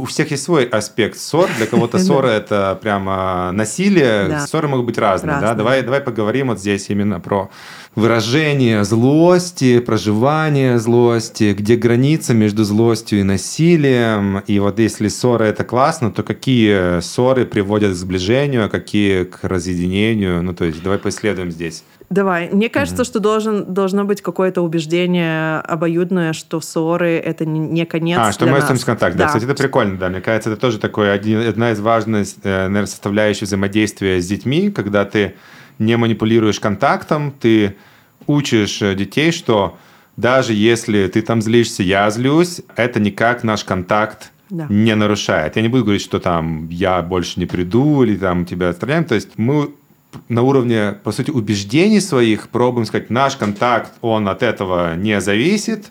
[0.00, 1.48] у всех есть свой аспект ссор.
[1.56, 4.40] Для кого-то ссора это прямо насилие.
[4.46, 5.38] Ссоры могут быть разные.
[5.40, 5.54] Да?
[5.54, 7.50] Давай, давай поговорим вот здесь именно про
[7.94, 14.38] выражение злости, проживание злости, где граница между злостью и насилием.
[14.46, 19.40] И вот если ссора это классно, то какие ссоры приводят к сближению, а какие к
[19.42, 20.42] разъединению?
[20.42, 21.84] Ну, то есть давай поисследуем здесь.
[22.12, 22.50] Давай.
[22.52, 23.06] Мне кажется, mm-hmm.
[23.06, 28.58] что должен, должно быть какое-то убеждение обоюдное, что ссоры— это не конец А, что мы
[28.58, 29.16] остаемся в контакте.
[29.16, 29.24] Да.
[29.24, 30.10] да, кстати, это прикольно, да.
[30.10, 34.70] Мне кажется, это тоже такой один, одна из важных, э, наверное, составляющих взаимодействия с детьми,
[34.70, 35.36] когда ты
[35.78, 37.76] не манипулируешь контактом, ты
[38.26, 39.78] учишь э, детей, что
[40.18, 44.66] даже если ты там злишься, я злюсь, это никак наш контакт да.
[44.68, 45.56] не нарушает.
[45.56, 49.06] Я не буду говорить, что там я больше не приду или там тебя отстраняем.
[49.06, 49.70] То есть мы
[50.28, 55.90] на уровне, по сути, убеждений своих пробуем сказать, наш контакт, он от этого не зависит.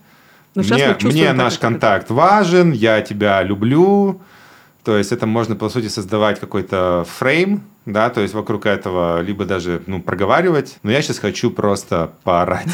[0.55, 4.21] Но ну, мне мне наш контакт важен, я тебя люблю.
[4.83, 9.45] То есть это можно, по сути, создавать какой-то фрейм, да, то есть вокруг этого либо
[9.45, 12.67] даже, ну, проговаривать, но я сейчас хочу просто поорать.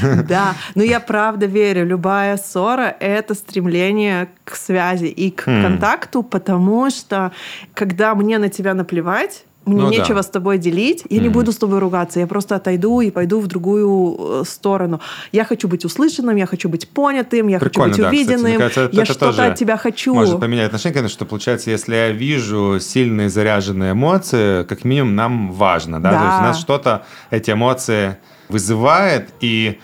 [0.28, 5.62] Да, но я правда верю, любая ссора— это стремление к связи и к Хм.
[5.62, 7.32] контакту, потому что
[7.74, 9.96] когда мне на тебя наплевать, мне Ну да.
[9.96, 11.32] нечего с тобой делить, я не Мгм.
[11.34, 15.00] буду с тобой ругаться, я просто отойду и пойду в другую э, сторону.
[15.32, 18.36] Я хочу быть услышанным, я хочу быть понятым, я Прикольно, хочу да, быть кстати.
[18.38, 20.14] Мне увиденным, кажется, это- я это что-то от тебя хочу.
[20.14, 25.52] Может поменять отношение, конечно, что получается, если я вижу сильные заряженные эмоции, как минимум нам
[25.52, 26.18] важно, да, Да.
[26.18, 28.16] то есть у нас что-то эти эмоции
[28.48, 29.78] вызывает, и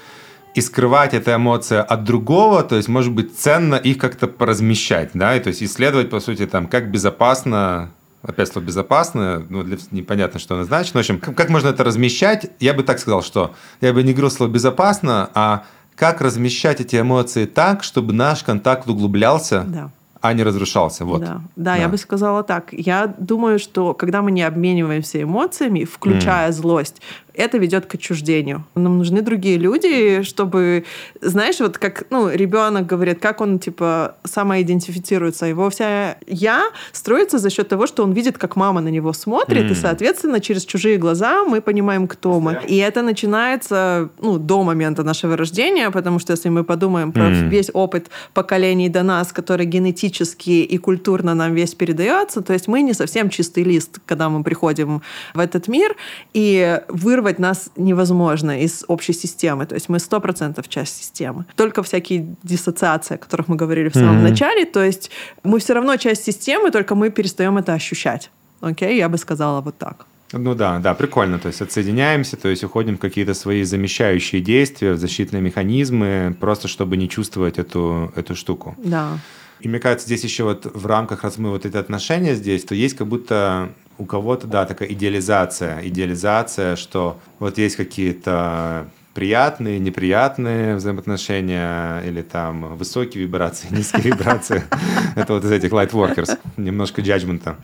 [0.55, 5.35] и скрывать эта эмоция от другого, то есть, может быть, ценно их как-то поразмещать, да,
[5.37, 7.91] и то есть исследовать, по сути, там, как безопасно
[8.27, 10.95] Опять слово безопасно, ну, для, непонятно, что оно значит.
[10.95, 12.51] В общем, как, как можно это размещать?
[12.59, 15.65] Я бы так сказал, что я бы не говорил слово безопасно, а
[15.95, 19.91] как размещать эти эмоции так, чтобы наш контакт углублялся, Да.
[20.23, 21.05] а не разрушался.
[21.05, 21.21] Вот.
[21.21, 22.73] Да, да, я бы сказала так.
[22.73, 27.03] Я думаю, что когда мы не обмениваемся эмоциями, включая злость,
[27.35, 28.65] это ведет к отчуждению.
[28.75, 30.85] Нам нужны другие люди, чтобы,
[31.21, 35.47] знаешь, вот как, ну, ребенок говорит, как он, типа, самоидентифицируется.
[35.47, 39.65] Его вся я строится за счет того, что он видит, как мама на него смотрит,
[39.65, 39.75] и, М.
[39.75, 42.61] соответственно, через чужие глаза мы понимаем, кто мы.
[42.69, 47.49] И это начинается, ну, до момента нашего рождения, потому что если мы подумаем про М.
[47.49, 52.83] весь опыт поколений до нас, который генетически и культурно нам весь передается, то есть мы
[52.83, 55.03] не совсем чистый лист, когда мы приходим
[55.35, 55.97] в этот мир,
[56.35, 61.45] и вырвать нас невозможно из общей системы, то есть мы сто процентов часть системы.
[61.57, 64.25] Только всякие диссоциации, о которых мы говорили в самом Мгм.
[64.25, 65.11] начале, то есть
[65.43, 68.31] мы все равно часть системы, только мы перестаем это ощущать.
[68.61, 70.07] Окей, я бы сказала вот так.
[70.33, 71.39] Ну да, да, прикольно.
[71.39, 76.67] То есть отсоединяемся, то есть уходим в какие-то свои замещающие действия, в защитные механизмы, просто
[76.67, 78.75] чтобы не чувствовать эту, эту штуку.
[78.85, 79.19] Да.
[79.61, 82.75] И мне кажется, здесь еще вот в рамках, раз мы вот это отношения здесь, то
[82.75, 90.75] есть как будто у кого-то, да, такая идеализация, идеализация, что вот есть какие-то приятные, неприятные
[90.75, 94.65] взаимоотношения, или там высокие вибрации, низкие вибрации.
[95.17, 96.37] Это вот из этих light workers.
[96.57, 97.57] Немножко джаджмента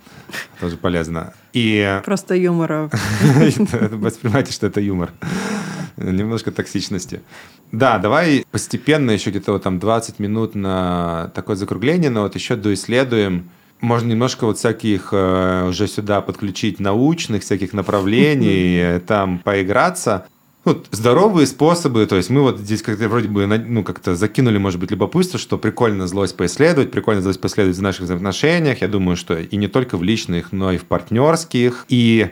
[0.60, 1.34] тоже полезно.
[1.52, 2.88] И Просто юмора.
[3.90, 5.10] воспринимайте, что это юмор.
[5.96, 7.20] Немножко токсичности.
[7.72, 12.56] Да, давай постепенно еще где-то вот там 20 минут на такое закругление, но вот еще
[12.56, 13.50] доисследуем.
[13.80, 20.26] Можно немножко вот всяких э, уже сюда подключить научных всяких направлений, там поиграться.
[20.62, 24.78] Вот, здоровые способы, то есть мы вот здесь как-то вроде бы ну, как-то закинули, может
[24.78, 28.82] быть, любопытство, что прикольно злость поисследовать, прикольно злость поисследовать в наших взаимоотношениях.
[28.82, 31.86] Я думаю, что и не только в личных, но и в партнерских.
[31.88, 32.28] И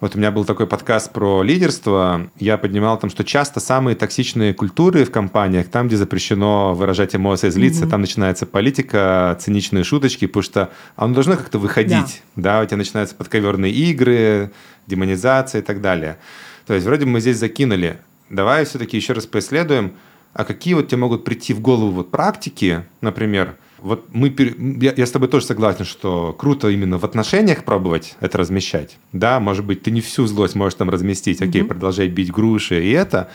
[0.00, 2.30] вот у меня был такой подкаст про лидерство.
[2.38, 7.50] Я поднимал там, что часто самые токсичные культуры в компаниях, там, где запрещено выражать эмоции,
[7.50, 12.22] злиться, там начинается политика, циничные шуточки, потому что оно должно как-то выходить.
[12.34, 14.52] Да, у тебя начинаются подковерные игры,
[14.86, 16.18] демонизация и так далее.
[16.66, 17.98] То есть вроде бы мы здесь закинули.
[18.30, 19.92] Давай все-таки еще раз поисследуем,
[20.32, 24.34] а какие вот тебе могут прийти в голову вот практики, например, вот мы,
[24.80, 28.98] я, я с тобой тоже согласен, что круто именно в отношениях пробовать это размещать.
[29.12, 32.90] Да, может быть, ты не всю злость можешь там разместить, окей, продолжай бить груши и
[32.90, 33.30] это,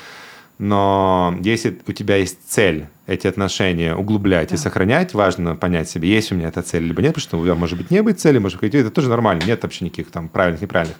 [0.57, 6.31] но если у тебя есть цель эти отношения углублять и сохранять, важно понять себе, есть
[6.31, 8.37] у меня эта цель либо нет, потому что у тебя может быть не быть цели,
[8.37, 10.97] может быть, это тоже нормально, нет вообще никаких там правильных, неправильных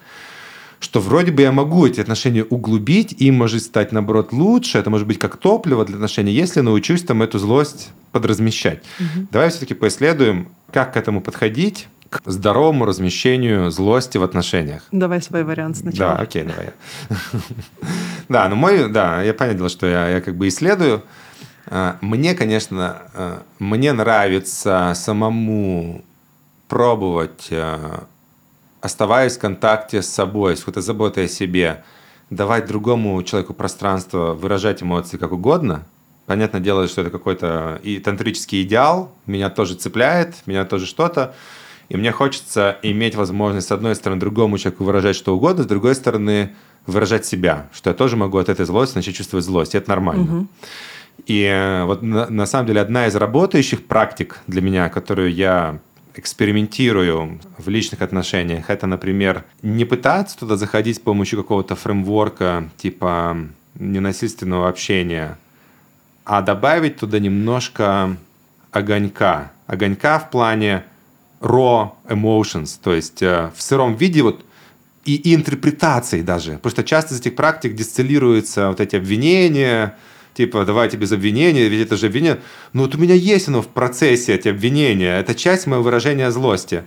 [0.80, 5.08] что вроде бы я могу эти отношения углубить, и может стать, наоборот, лучше, это может
[5.08, 8.84] быть как топливо для отношений, если научусь там эту злость подразмещать.
[9.32, 14.84] Давай все-таки поисследуем, как к этому подходить, к здоровому размещению злости в отношениях.
[14.92, 16.16] Давай свой вариант сначала.
[16.16, 16.70] Да, окей, давай.
[18.30, 21.04] Да, ну мой, да, я понял, что я, я как бы исследую.
[21.68, 26.04] А, Мне, конечно, а, мне нравится самому
[26.68, 28.06] пробовать, а,
[28.86, 31.84] оставаясь в контакте с собой, с какой-то заботой о себе,
[32.30, 35.86] давать другому человеку пространство, выражать эмоции как угодно.
[36.28, 41.34] Понятное дело, что это какой-то и тантрический идеал, меня тоже цепляет, меня тоже что-то.
[41.90, 45.96] И мне хочется иметь возможность, с одной стороны, другому человеку выражать что угодно, с другой
[45.96, 46.54] стороны,
[46.86, 49.74] выражать себя, что я тоже могу от этой злости начать чувствовать злость.
[49.74, 50.48] И это нормально.
[51.26, 55.80] И э, вот на, на самом деле одна из работающих практик для меня, которую я
[56.18, 63.38] экспериментирую в личных отношениях, это, например, не пытаться туда заходить с помощью какого-то фреймворка типа
[63.76, 65.38] ненасильственного общения,
[66.24, 68.18] а добавить туда немножко
[68.72, 69.52] огонька.
[69.68, 70.84] Огонька в плане
[71.40, 74.46] raw emotions, то есть э, в сыром виде вот
[75.06, 76.54] и, и интерпретации даже.
[76.54, 79.96] Потому что часто из этих практик дистиллируются вот эти обвинения,
[80.36, 82.40] типа, давайте без обвинения, ведь это же обвинение.
[82.74, 85.20] Но вот у меня есть оно в процессе, эти обвинения.
[85.20, 86.84] Это часть моего выражения злости.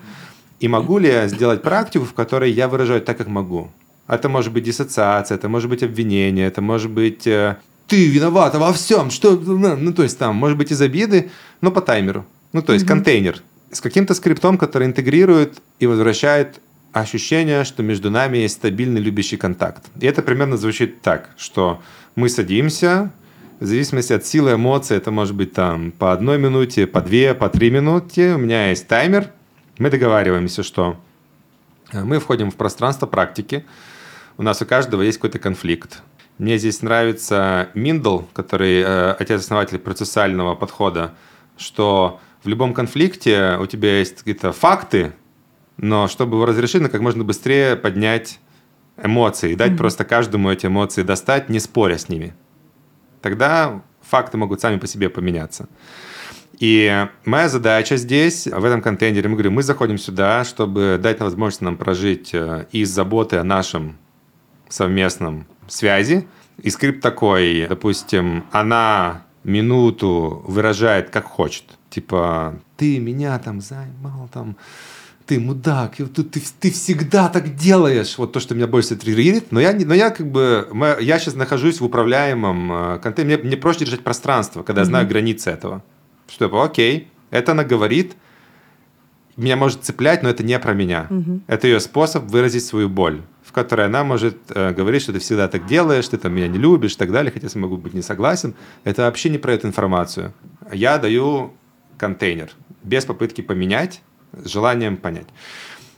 [0.61, 3.71] И могу ли я сделать практику, в которой я выражаю так, как могу?
[4.07, 8.73] Это может быть диссоциация, это может быть обвинение, это может быть э, ты виновата во
[8.73, 11.31] всем, что, ну, ну, то есть там, может быть из обиды,
[11.61, 12.25] но по таймеру.
[12.53, 12.89] Ну, то есть mm-hmm.
[12.89, 16.61] контейнер с каким-то скриптом, который интегрирует и возвращает
[16.93, 19.85] ощущение, что между нами есть стабильный любящий контакт.
[20.01, 21.81] И это примерно звучит так, что
[22.17, 23.13] мы садимся,
[23.61, 27.49] в зависимости от силы эмоций, это может быть там по одной минуте, по две, по
[27.49, 28.35] три минуты.
[28.35, 29.31] У меня есть таймер.
[29.79, 30.97] Мы договариваемся, что
[31.93, 33.65] э, мы входим в пространство практики.
[34.37, 36.03] У нас у каждого есть какой-то конфликт.
[36.39, 41.15] Мне здесь нравится Миндл, который э, отец-основатель процессуального подхода,
[41.57, 45.15] что в любом конфликте у тебя есть какие-то факты,
[45.77, 48.39] но чтобы его разрешить, как можно быстрее поднять
[49.03, 49.77] эмоции, дать mm-hmm.
[49.77, 52.35] просто каждому эти эмоции достать, не споря с ними
[53.21, 55.69] тогда факты могут сами по себе поменяться.
[56.59, 61.61] И моя задача здесь, в этом контейнере, мы говорим, мы заходим сюда, чтобы дать возможность
[61.61, 63.97] нам прожить э, из заботы о нашем
[64.69, 66.27] совместном связи.
[66.61, 71.64] И скрипт такой, допустим, она минуту выражает как хочет.
[71.91, 74.57] Типа, ты меня там займал, там,
[75.29, 78.16] ты мудак, ты, ты, ты всегда так делаешь.
[78.16, 79.53] Вот то, что меня больше триггерит.
[79.53, 80.66] Но я, но я как бы,
[81.01, 83.37] я сейчас нахожусь в управляемом э, контейнере.
[83.37, 85.85] Мне, мне проще держать пространство, когда я знаю границы этого.
[86.31, 88.16] Что я, окей, это она говорит,
[89.37, 91.07] меня может цеплять, но это не про меня.
[91.11, 91.41] Mm-hmm.
[91.47, 95.47] Это ее способ выразить свою боль, в которой она может э, говорить, что ты всегда
[95.49, 98.03] так делаешь, ты там меня не любишь и так далее, хотя я могу быть не
[98.03, 98.55] согласен.
[98.85, 100.33] Это вообще не про эту информацию.
[100.72, 101.53] Я даю
[101.99, 102.51] контейнер
[102.83, 104.01] без попытки поменять,
[104.45, 105.26] желанием понять.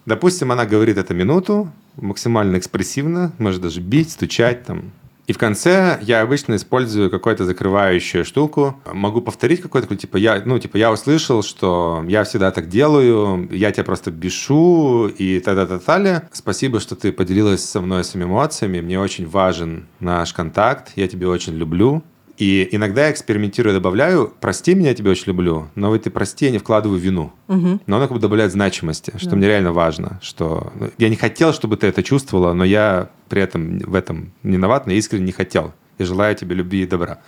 [0.06, 4.92] Допустим, она говорит это минуту, максимально экспрессивно, может даже бить, стучать там.
[5.30, 8.80] И в конце я обычно использую какую-то закрывающую штуку.
[8.92, 13.70] Могу повторить какой-то, типа я, ну, типа я услышал, что я всегда так делаю, я
[13.70, 16.24] тебя просто бешу и та-та-та-та.
[16.32, 18.80] Спасибо, что ты поделилась со мной своими эмоциями.
[18.80, 20.90] Мне очень важен наш контакт.
[20.96, 22.02] Я тебя очень люблю.
[22.40, 26.46] И иногда я экспериментирую, добавляю, прости меня, я тебя очень люблю, но в этой прости
[26.46, 27.34] я не вкладываю вину.
[27.48, 27.80] Угу.
[27.86, 29.36] Но она как бы добавляет значимости, что да.
[29.36, 33.42] мне реально важно, что ну, я не хотел, чтобы ты это чувствовала, но я при
[33.42, 35.74] этом в этом не виноват, но искренне не хотел.
[35.98, 37.18] И желаю тебе любви и добра.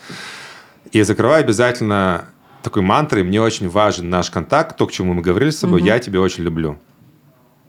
[0.93, 2.25] И закрываю обязательно
[2.63, 5.89] такой мантрой, мне очень важен наш контакт, то, к чему мы говорили с собой, угу.
[5.89, 6.79] я тебя очень люблю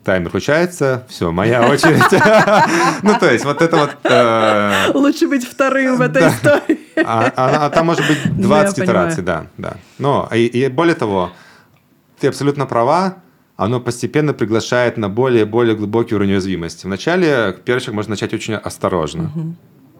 [0.04, 2.02] таймер включается, все, моя очередь.
[3.04, 3.98] Ну, то есть, вот это вот...
[4.04, 6.80] Э, Лучше быть вторым в этой истории.
[7.06, 9.76] А, а, а там может быть 20 итераций, да, да.
[9.98, 11.32] Но, и более того,
[12.20, 13.18] ты абсолютно права,
[13.56, 16.86] оно постепенно приглашает на более более глубокий уровень уязвимости.
[16.86, 19.32] Вначале первый шаг можно начать очень осторожно.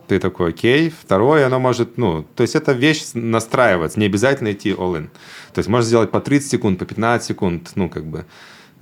[0.08, 0.90] Ты такой, окей.
[0.90, 5.10] Второе, оно может, ну, то есть эта вещь настраиваться, не обязательно идти all-in.
[5.54, 8.26] То есть можно сделать по 30 секунд, по 15 секунд, ну, как бы.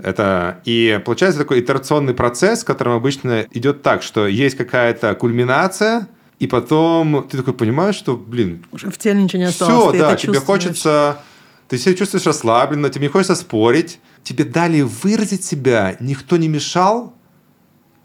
[0.04, 6.08] Это, и получается такой итерационный процесс, в котором обычно идет так, что есть какая-то кульминация,
[6.40, 8.66] и потом ты такой понимаешь, что, блин...
[8.72, 9.96] Уже в теле ничего не осталось.
[9.96, 11.20] Все, да, тебе хочется...
[11.68, 14.00] Ты себя чувствуешь расслабленно, тебе не хочется спорить.
[14.24, 17.14] Тебе дали выразить себя, никто не мешал,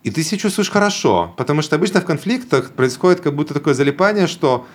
[0.03, 1.35] и ты себя чувствуешь хорошо.
[1.37, 4.67] Потому что обычно в конфликтах происходит как будто такое залипание, что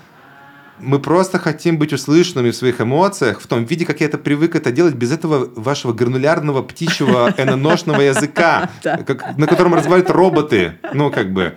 [0.82, 4.55] мы просто хотим быть услышанными в своих эмоциях, в том виде, как я это привык
[4.55, 10.73] это делать, без этого вашего гранулярного птичьего ННОшного языка, на котором разговаривают роботы.
[10.93, 11.55] Ну, как бы,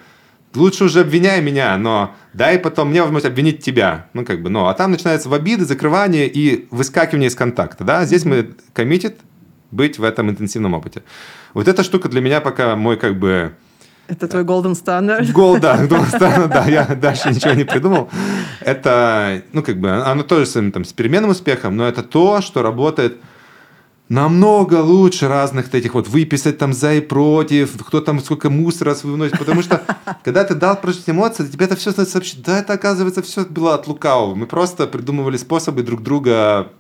[0.55, 4.09] лучше уже обвиняй меня, но дай потом мне возможность обвинить тебя.
[4.13, 8.05] Ну, как бы, ну, а там начинается в обиды, закрывание и выскакивание из контакта, да?
[8.05, 9.19] Здесь мы коммитит
[9.71, 11.03] быть в этом интенсивном опыте.
[11.53, 13.55] Вот эта штука для меня пока мой, как бы,
[14.09, 15.31] это твой golden standard?
[15.33, 18.09] Гол, да, golden standard, да, я дальше ничего не придумал.
[18.61, 22.63] Это, ну, как бы, оно тоже с, там, с переменным успехом, но это то, что
[22.63, 23.17] работает
[24.09, 29.39] намного лучше разных этих вот выписать там за и против, кто там сколько мусора выносит,
[29.39, 29.83] потому что
[30.23, 33.87] когда ты дал прожить эмоции, тебе это все сообщит, да, это оказывается все было от
[33.87, 34.35] лукавого.
[34.35, 36.71] Мы просто придумывали способы друг друга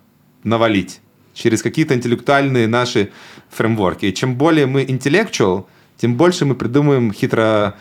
[0.43, 1.01] навалить
[1.33, 3.11] через какие-то интеллектуальные наши
[3.51, 4.07] фреймворки.
[4.07, 5.65] И чем более мы intellectual,
[6.05, 7.77] тем больше мы придумываем хитро,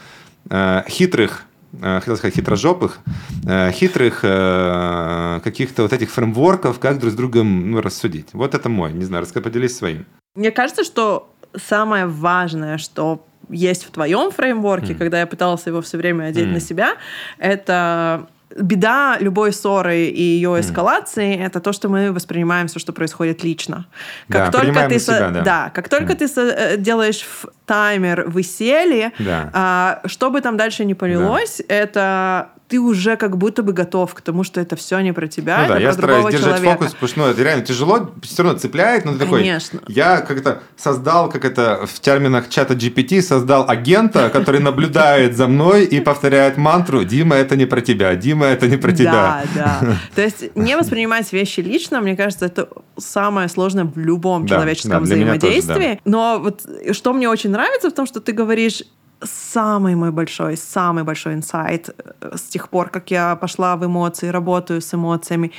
[0.50, 1.44] э, хитрых
[1.82, 3.00] э, хотел сказать хитрожопых,
[3.46, 8.28] э, хитрых э, каких-то вот этих фреймворков, как друг с другом ну, рассудить.
[8.32, 10.06] Вот это мой, не знаю, поделись своим.
[10.36, 14.98] Мне кажется, что самое важное, что есть в твоем фреймворке, mm.
[14.98, 16.54] когда я пыталась его все время одеть mm.
[16.54, 16.96] на себя,
[17.40, 21.46] это беда любой ссоры и ее эскалации mm.
[21.46, 23.86] это то, что мы воспринимаем все, что происходит лично.
[24.30, 25.42] Как да, только ты себя, да.
[25.42, 26.16] да, как только mm.
[26.16, 27.26] ты э, делаешь
[27.66, 29.50] таймер, вы сели, да.
[29.54, 31.76] а, что бы там дальше не полилось, да.
[31.76, 35.58] это ты уже как будто бы готов к тому, что это все не про тебя,
[35.58, 36.72] ну, это да, про я стараюсь держать человека.
[36.74, 39.80] фокус, потому что ну, это реально тяжело, все равно цепляет, но ты такой, Конечно.
[39.88, 45.86] я как-то создал, как это в терминах чата GPT, создал агента, который наблюдает за мной
[45.86, 49.44] и повторяет мантру, Дима, это не про тебя, Дима, это не про тебя.
[49.54, 49.98] Да, да.
[50.16, 54.92] То есть не воспринимать вещи лично, мне кажется, это самое сложное в любом Да, человеческом
[54.92, 56.00] да, тоже, взаимодействии.
[56.06, 58.84] Но вот что мне очень нравится в том, что ты говоришь,
[59.24, 64.28] самый мой большой, самый большой инсайт э, с тех пор, как я пошла в эмоции,
[64.28, 65.52] работаю с эмоциями.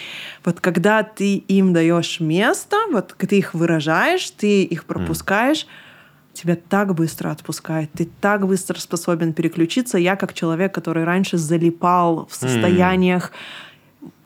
[0.44, 5.66] Вот когда ты им даешь место, вот ты их выражаешь, ты их пропускаешь,
[6.34, 9.98] тебя так быстро отпускает, ты так быстро способен переключиться.
[9.98, 13.30] Я как человек, который раньше залипал в состояниях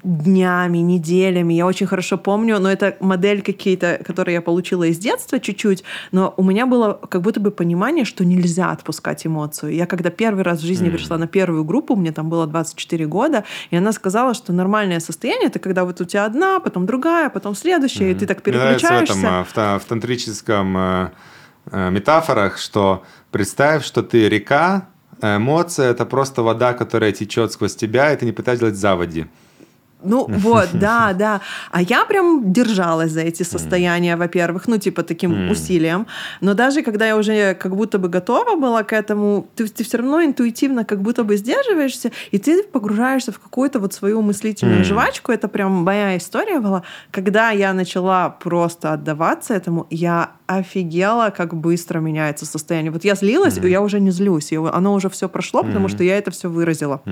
[0.05, 1.55] днями, неделями.
[1.55, 6.35] Я очень хорошо помню, но это модель какие-то, которые я получила из детства чуть-чуть, но
[6.37, 9.75] у меня было как будто бы понимание, что нельзя отпускать эмоцию.
[9.75, 13.45] Я когда первый раз в жизни пришла на первую группу, мне там было 24 года,
[13.71, 17.55] и она сказала, что нормальное состояние это когда вот у тебя одна, потом другая, потом
[17.55, 19.19] следующая, и ты так Мне нравится в переключаешься.
[19.19, 21.11] этом, э, в, та- в тантрическом э,
[21.73, 24.89] э, метафорах, что представь, что ты река,
[25.21, 29.27] эмоция это просто вода, которая течет сквозь тебя, и ты не пытаешься делать заводи.
[30.03, 31.41] Ну вот, да, да.
[31.71, 36.07] А я прям держалась за эти состояния, во-первых, ну типа таким усилием.
[36.41, 39.99] Но даже когда я уже как будто бы готова была к этому, ты, ты все
[39.99, 45.33] равно интуитивно как будто бы сдерживаешься, и ты погружаешься в какую-то вот свою мыслительную жвачку.
[45.33, 46.83] Это прям моя история была.
[47.11, 52.91] Когда я начала просто отдаваться этому, я офигела, как быстро меняется состояние.
[52.91, 54.53] Вот я злилась, и я уже не злюсь.
[54.53, 57.03] Оно уже все прошло, потому что я это все выразила.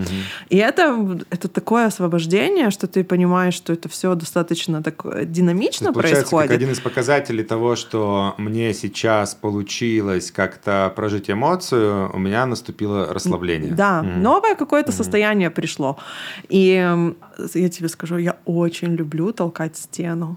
[0.49, 5.93] И это, это такое освобождение, что ты понимаешь, что это все достаточно так э, динамично
[5.93, 6.51] получается, происходит.
[6.51, 13.13] как один из показателей того, что мне сейчас получилось как-то прожить эмоцию, у меня наступило
[13.15, 13.73] расслабление.
[13.73, 14.23] Да, Мгм.
[14.23, 15.97] новое какое-то состояние пришло.
[16.51, 16.75] И
[17.55, 20.37] я тебе скажу, я очень люблю толкать стену.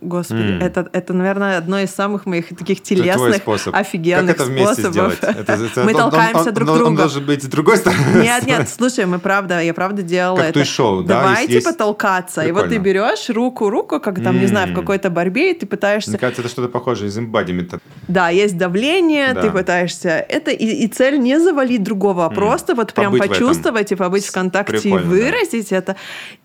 [0.00, 0.62] Господи, М.
[0.62, 3.42] это, это, наверное, одно из самых моих таких телесных,
[3.72, 4.92] офигенных как это вместе способов.
[4.92, 5.18] сделать?
[5.22, 6.96] Это- это- Мы он- толкаемся он- друг он- Он друга.
[7.02, 8.22] должен быть с другой стороны.
[8.22, 10.54] Нет, нет, слушай, мы правда, я правда делала Как это.
[10.60, 12.42] туй-шоу, да, Давай есть- типа есть- толкаться.
[12.46, 12.84] И вот ты Прикольно.
[12.84, 16.40] берешь руку, руку, как там, не знаю, в какой-то борьбе, и ты пытаешься Мне кажется,
[16.42, 17.80] это что-то похожее из эмбадимента.
[18.08, 19.42] да, есть давление, Да.
[19.42, 23.92] ты пытаешься это, и, и цель не завалить другого, а просто вот прям Побыть почувствовать
[23.92, 25.08] и побыть в контакте Прикольно, и да.
[25.10, 25.96] выразить это.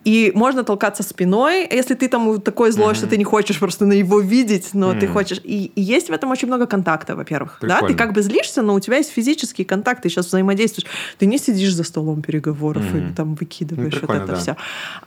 [0.04, 3.94] И можно толкаться спиной, если ты там такой злой, что ты не хочешь просто на
[3.94, 5.40] его видеть, но ты хочешь.
[5.44, 7.58] И, и есть в этом очень много контакта, во-первых.
[7.62, 10.88] Да, ты как бы злишься, но у тебя есть физические контакты, ты сейчас взаимодействуешь.
[11.18, 14.36] Ты не сидишь за столом переговоров и там выкидываешь Ну, вот это да.
[14.36, 14.56] все.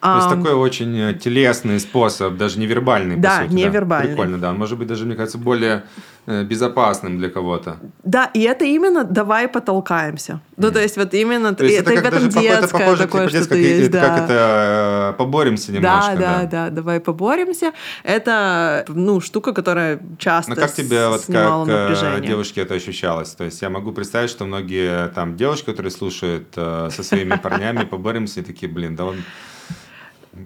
[0.00, 4.08] То есть такой очень э, телесный способ, даже невербальный, по Да, сути, невербальный.
[4.10, 4.50] Прикольно, да.
[4.50, 5.84] Он может быть даже, мне кажется, более
[6.28, 7.78] безопасным для кого-то.
[8.04, 10.40] Да, и это именно давай потолкаемся.
[10.56, 13.26] Ну, то есть вот именно То есть это, это, как даже какое-то детское похоже, такое
[13.26, 14.08] типа, детское, есть, это да.
[14.08, 16.16] как это э, поборемся немножко.
[16.16, 17.72] Да, да, да, давай поборемся.
[18.02, 22.28] Это, ну, штука, которая часто Но как тебе вот как э, напряжение.
[22.28, 23.30] девушке это ощущалось?
[23.30, 27.84] То есть я могу представить, что многие там девушки, которые слушают э, со своими парнями,
[27.84, 29.16] поборемся, и такие, блин, да он,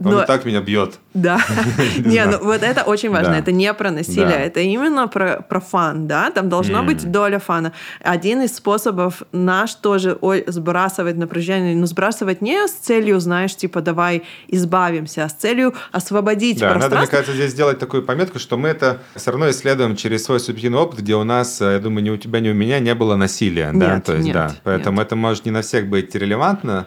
[0.01, 0.99] он Но- и так меня бьет.
[1.15, 1.39] Да.
[1.99, 3.33] Не, ну вот это очень важно.
[3.33, 3.39] Да.
[3.39, 4.41] Это не про насилие, Да.
[4.41, 6.31] это именно про, про фан, да?
[6.31, 7.73] Там должна быть доля фана.
[8.01, 13.81] Один из способов наш тоже ой, сбрасывать напряжение, но сбрасывать не с целью, знаешь, типа
[13.83, 17.17] давай избавимся, а с целью освободить Да, надо, мне пространство.
[17.17, 21.01] кажется, здесь сделать такую пометку, что мы это все равно исследуем через свой субъективный опыт,
[21.01, 23.71] где у нас, э, я думаю, ни у тебя, ни у меня не было насилия.
[23.75, 23.95] да?
[23.97, 24.55] Нет, То есть, нет, да.
[24.65, 25.07] Поэтому нет.
[25.07, 26.87] это может не на всех быть релевантно.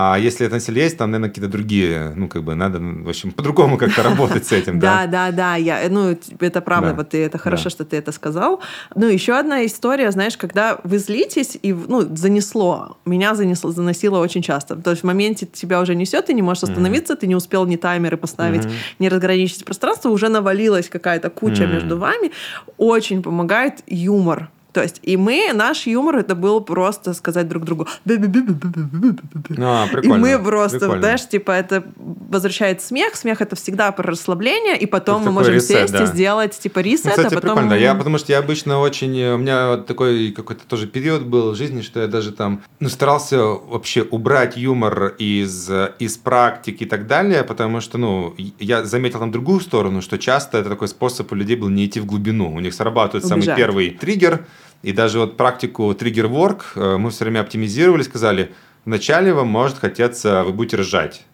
[0.00, 3.32] А если это насилие есть, там, наверное, какие-то другие, ну, как бы, надо, в общем,
[3.32, 5.32] по-другому как-то работать с этим, Да, да?
[5.32, 6.94] да, да, я, ну, это правда, Да.
[6.94, 8.60] вот это хорошо, что ты это сказал.
[8.94, 14.40] Ну, еще одна история, знаешь, когда вы злитесь, и, ну, занесло, меня занесло, заносило очень
[14.40, 14.76] часто.
[14.76, 17.74] То есть в моменте тебя уже несет, ты не можешь остановиться, ты не успел ни
[17.74, 18.68] таймеры поставить,
[19.00, 22.30] не разграничить пространство, уже навалилась какая-то куча между вами.
[22.76, 24.48] Очень помогает юмор.
[24.78, 27.88] То есть, и мы, наш юмор, это было просто сказать друг другу.
[28.06, 31.02] А, и мы просто, прикольно.
[31.02, 33.16] знаешь, типа, это возвращает смех.
[33.16, 36.04] Смех это всегда про расслабление, и потом мы можем ресет, сесть да.
[36.04, 37.56] и сделать, типа, ресет, ну, а кстати, а потом...
[37.56, 37.74] прикольно.
[37.74, 39.18] Я, потому что я обычно очень...
[39.18, 42.88] Э, у меня такой какой-то тоже период был в жизни, что я даже там ну,
[42.88, 48.84] старался вообще убрать юмор из, э, из практики и так далее, потому что, ну, я
[48.84, 52.06] заметил там другую сторону, что часто это такой способ у людей был не идти в
[52.06, 52.54] глубину.
[52.54, 53.44] У них срабатывает Убежать.
[53.44, 54.46] самый первый триггер,
[54.82, 58.54] и даже вот практику триггер-ворк э, мы все время оптимизировали, сказали,
[58.84, 61.24] вначале вам может хотеться, вы будете ржать.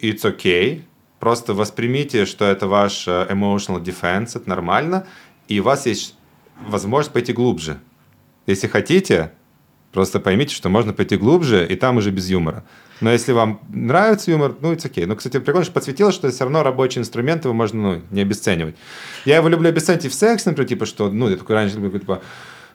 [0.00, 0.82] It's okay.
[1.18, 5.06] Просто воспримите, что это ваш э, emotional defense, это нормально,
[5.48, 6.14] и у вас есть
[6.60, 7.78] возможность пойти глубже.
[8.46, 9.32] Если хотите,
[9.94, 12.64] Просто поймите, что можно пойти глубже, и там уже без юмора.
[13.00, 15.06] Но если вам нравится юмор, ну, это окей.
[15.06, 18.74] Ну, кстати, прикольно, что подсветило, что все равно рабочий инструмент, его можно, ну, не обесценивать.
[19.24, 22.22] Я его люблю обесценить и в сексе, например, типа, что, ну, я такой раньше, типа,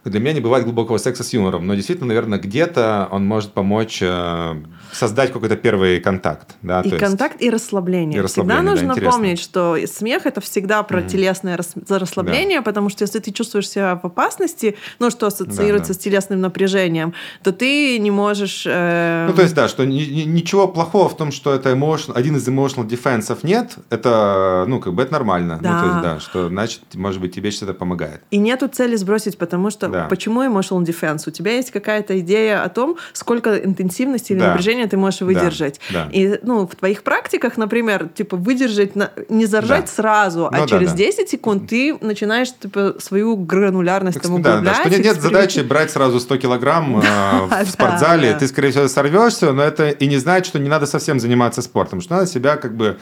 [0.05, 3.99] для меня не бывает глубокого секса с юмором, но действительно, наверное, где-то он может помочь
[4.01, 4.55] э,
[4.93, 6.55] создать какой-то первый контакт.
[6.61, 6.81] Да?
[6.81, 7.45] И контакт, есть...
[7.45, 8.19] и расслабление.
[8.19, 11.09] И расслабление, всегда нужно да, помнить, что смех это всегда про mm-hmm.
[11.09, 11.73] телесное рас...
[11.89, 12.63] расслабление, да.
[12.63, 15.99] потому что если ты чувствуешь себя в опасности, ну, что ассоциируется да, да.
[15.99, 18.63] с телесным напряжением, то ты не можешь...
[18.65, 19.27] Э...
[19.27, 22.47] Ну, то есть, да, что ни, ничего плохого в том, что это emotion, один из
[22.47, 25.59] emotional defense нет, это, ну, как бы это нормально.
[25.61, 25.71] Да.
[25.71, 28.21] Ну, то есть, да, что, значит, может быть, тебе что-то помогает.
[28.31, 30.05] И нету цели сбросить, потому что да.
[30.05, 31.23] почему emotional defense?
[31.27, 34.47] У тебя есть какая-то идея о том, сколько интенсивности или да.
[34.49, 35.79] напряжения ты можешь выдержать.
[35.91, 36.05] Да.
[36.05, 36.09] Да.
[36.11, 39.11] И ну, в твоих практиках, например, типа выдержать, на...
[39.29, 39.91] не заржать да.
[39.91, 44.63] сразу, а ну, через да, 10 секунд ты начинаешь типа, свою гранулярность там углублять.
[44.63, 48.35] Да, да, что нет, нет задачи брать сразу 100 килограмм э, в спортзале.
[48.35, 52.01] Ты, скорее всего, сорвешься, но это и не значит, что не надо совсем заниматься спортом,
[52.01, 52.97] что надо себя как бы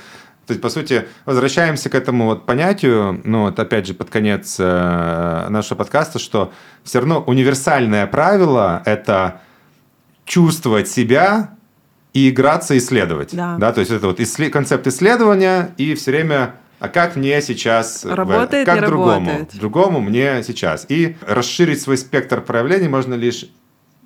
[0.48, 4.56] то есть, по сути, возвращаемся к этому вот понятию, ну, вот опять же, под конец
[4.58, 6.54] э, нашего подкаста, что
[6.86, 9.42] все равно универсальное правило– это
[10.24, 11.52] чувствовать себя
[12.14, 13.36] и играться, исследовать.
[13.36, 13.58] Да.
[13.60, 14.54] да то есть, это вот исслед...
[14.54, 19.60] концепт исследования и все время а как мне сейчас работает, как не другому, работает.
[19.60, 20.86] другому мне сейчас.
[20.90, 23.48] И расширить свой спектр проявлений можно лишь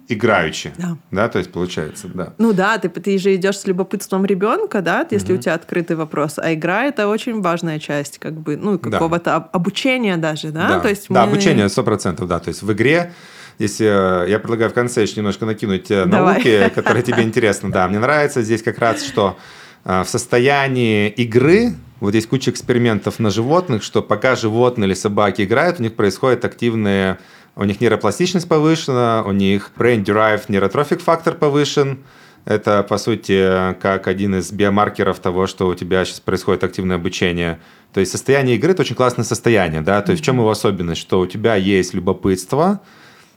[0.07, 0.73] играючи.
[0.77, 0.97] Да.
[1.11, 2.33] да, то есть получается, да.
[2.37, 5.39] Ну да, ты, ты же идешь с любопытством ребенка, да, если угу.
[5.39, 6.37] у тебя открытый вопрос.
[6.37, 9.49] А игра это очень важная часть, как бы, ну, какого-то да.
[9.53, 10.67] обучения даже, да?
[10.67, 11.31] Да, то есть да мы...
[11.31, 12.39] обучение сто процентов, да.
[12.39, 13.11] То есть в игре
[13.59, 16.35] если э, я предлагаю в конце еще немножко накинуть э, Давай.
[16.35, 17.69] науки, которые тебе интересны.
[17.69, 19.37] Да, мне нравится здесь как раз, что
[19.85, 25.43] э, в состоянии игры вот есть куча экспериментов на животных, что пока животные или собаки
[25.43, 27.19] играют, у них происходят активные
[27.55, 31.99] у них нейропластичность повышена, у них brain-derived neurotrophic factor повышен.
[32.45, 37.59] Это, по сути, как один из биомаркеров того, что у тебя сейчас происходит активное обучение.
[37.93, 39.81] То есть состояние игры– это очень классное состояние.
[39.81, 40.01] Да?
[40.01, 41.01] То есть в чем его особенность?
[41.01, 42.81] Что у тебя есть любопытство,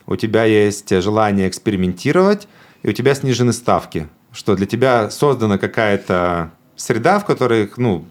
[0.07, 2.49] у тебя есть желание экспериментировать,
[2.83, 4.09] и у тебя снижены ставки.
[4.33, 8.07] Что для тебя создана какая-то среда, в которой ну,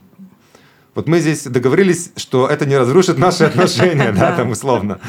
[0.96, 5.00] вот мы здесь договорились, что это не разрушит наши отношения, да, там условно.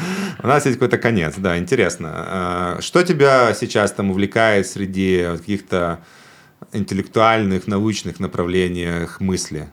[0.41, 2.11] У нас есть какой-то конец, да, интересно.
[2.13, 5.99] А, что тебя сейчас там увлекает среди каких-то
[6.71, 9.69] интеллектуальных, научных направлениях мысли?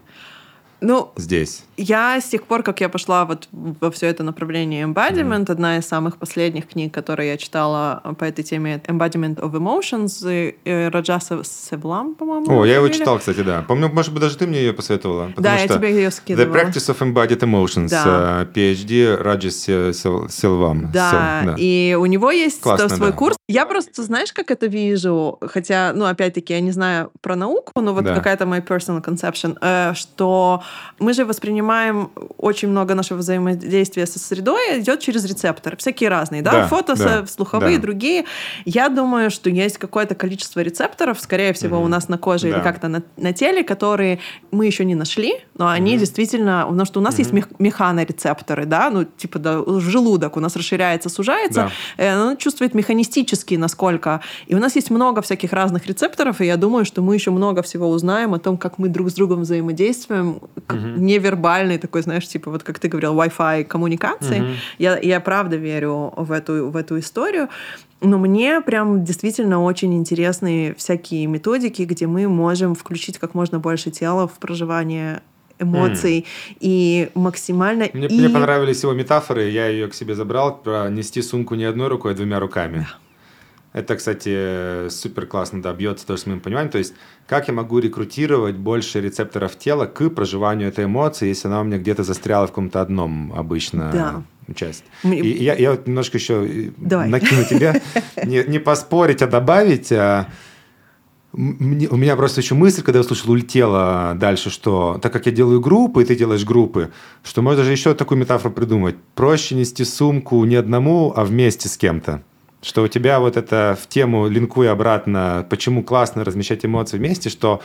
[0.81, 1.65] Ну, здесь.
[1.79, 5.53] Я с тех пор, как я пошла вот во все это направление embodiment, mm-hmm.
[5.53, 10.55] одна из самых последних книг, которые я читала по этой теме, Embodiment of Emotions,
[10.91, 12.61] Раджаса Севлам, по-моему.
[12.61, 13.65] О, я его читал, кстати, да.
[13.67, 15.33] Помню, может быть, даже ты мне ее посоветовала.
[15.39, 16.55] Да, я тебе ее скидывала.
[16.55, 18.47] The Practice of Embodied Emotions, да.
[18.55, 20.91] PhD Раджас Севлам.
[20.93, 23.17] Да, да, и у него есть Классно, свой да.
[23.17, 23.37] курс.
[23.49, 27.95] Я просто, знаешь, как это вижу, хотя, ну, опять-таки, я не знаю про науку, но
[27.95, 28.15] вот да.
[28.15, 30.63] какая-то моя personal conception, э, что
[30.99, 31.62] мы же воспринимаем
[32.39, 37.27] очень много нашего взаимодействия со средой идет через рецепторы, всякие разные, да, да фото, да,
[37.27, 37.83] слуховые, да.
[37.83, 38.25] другие.
[38.65, 41.85] Я думаю, что есть какое-то количество рецепторов, скорее всего, mm-hmm.
[41.85, 42.57] у нас на коже да.
[42.57, 44.19] или как-то на, на теле, которые
[44.51, 45.99] мы еще не нашли, но они mm-hmm.
[45.99, 47.37] действительно, потому что у нас mm-hmm.
[47.37, 52.13] есть механорецепторы, да, ну типа да, желудок у нас расширяется, сужается, да.
[52.13, 54.21] и он чувствует механистически насколько.
[54.47, 57.63] И у нас есть много всяких разных рецепторов, и я думаю, что мы еще много
[57.63, 60.99] всего узнаем о том, как мы друг с другом взаимодействуем, mm-hmm.
[61.53, 64.41] Невербальный такой, знаешь, типа вот как ты говорил, Wi-Fi коммуникации.
[64.41, 64.57] Mm-hmm.
[64.79, 67.49] Я, я правда верю в эту, в эту историю.
[68.01, 73.91] Но мне прям действительно очень интересны всякие методики, где мы можем включить как можно больше
[73.91, 75.21] тела в проживание
[75.61, 76.57] эмоций mm.
[76.61, 77.89] и максимально...
[77.93, 78.19] Мне, и...
[78.19, 82.13] мне понравились его метафоры, я ее к себе забрал, про нести сумку не одной рукой,
[82.13, 82.79] а двумя руками.
[82.79, 82.99] Да.
[83.73, 86.71] Это, кстати, супер классно да, бьется тоже с моим пониманием.
[86.71, 86.95] То есть,
[87.27, 91.79] как я могу рекрутировать больше рецепторов тела к проживанию этой эмоции, если она у меня
[91.79, 94.55] где-то застряла в каком-то одном обычно да.
[94.55, 94.85] часть.
[95.05, 97.09] И я, я вот немножко еще Давай.
[97.09, 97.81] накину тебе,
[98.25, 99.91] не, не поспорить, а добавить.
[99.91, 100.29] А
[101.33, 105.33] мне, у меня просто еще мысль, когда я услышал, улетела дальше, что так как я
[105.33, 106.91] делаю группы, и ты делаешь группы,
[107.23, 108.97] что можно же еще такую метафору придумать.
[109.15, 112.23] Проще нести сумку не одному, а вместе с кем-то.
[112.63, 117.61] Что у тебя вот это в тему, линкуя обратно, почему классно размещать эмоции вместе, что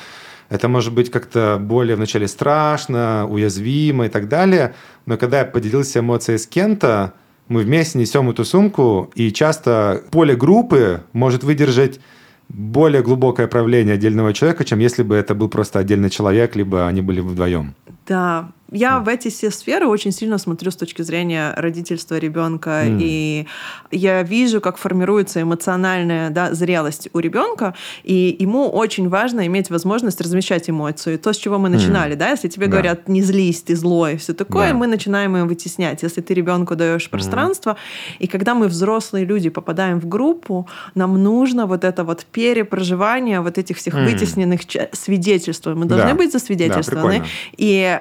[0.50, 4.74] это может быть как-то более вначале страшно, уязвимо и так далее,
[5.06, 7.14] но когда я поделился эмоцией с кем-то,
[7.48, 12.00] мы вместе несем эту сумку, и часто поле группы может выдержать
[12.50, 17.02] более глубокое правление отдельного человека, чем если бы это был просто отдельный человек, либо они
[17.02, 17.76] были вдвоем.
[18.08, 23.00] Да, Я в эти все сферы очень сильно смотрю с точки зрения родительства ребенка, mm.
[23.02, 23.48] и
[23.92, 27.74] я вижу, как формируется эмоциональная да, зрелость у ребенка,
[28.04, 31.18] и ему очень важно иметь возможность размещать эмоции.
[31.18, 32.20] То, с чего мы начинали, mm.
[32.20, 32.72] да, если тебе да.
[32.74, 34.74] говорят не злись, ты злой, все такое, да.
[34.74, 36.04] мы начинаем его вытеснять.
[36.04, 38.16] Если ты ребенку даешь пространство, mm.
[38.20, 43.58] и когда мы взрослые люди попадаем в группу, нам нужно вот это вот перепроживание вот
[43.58, 44.06] этих всех mm.
[44.06, 44.62] вытесненных
[44.92, 45.66] свидетельств.
[45.68, 46.16] Мы должны да.
[46.16, 47.20] быть засвидетельствованы.
[47.20, 47.26] Да,
[47.58, 48.00] и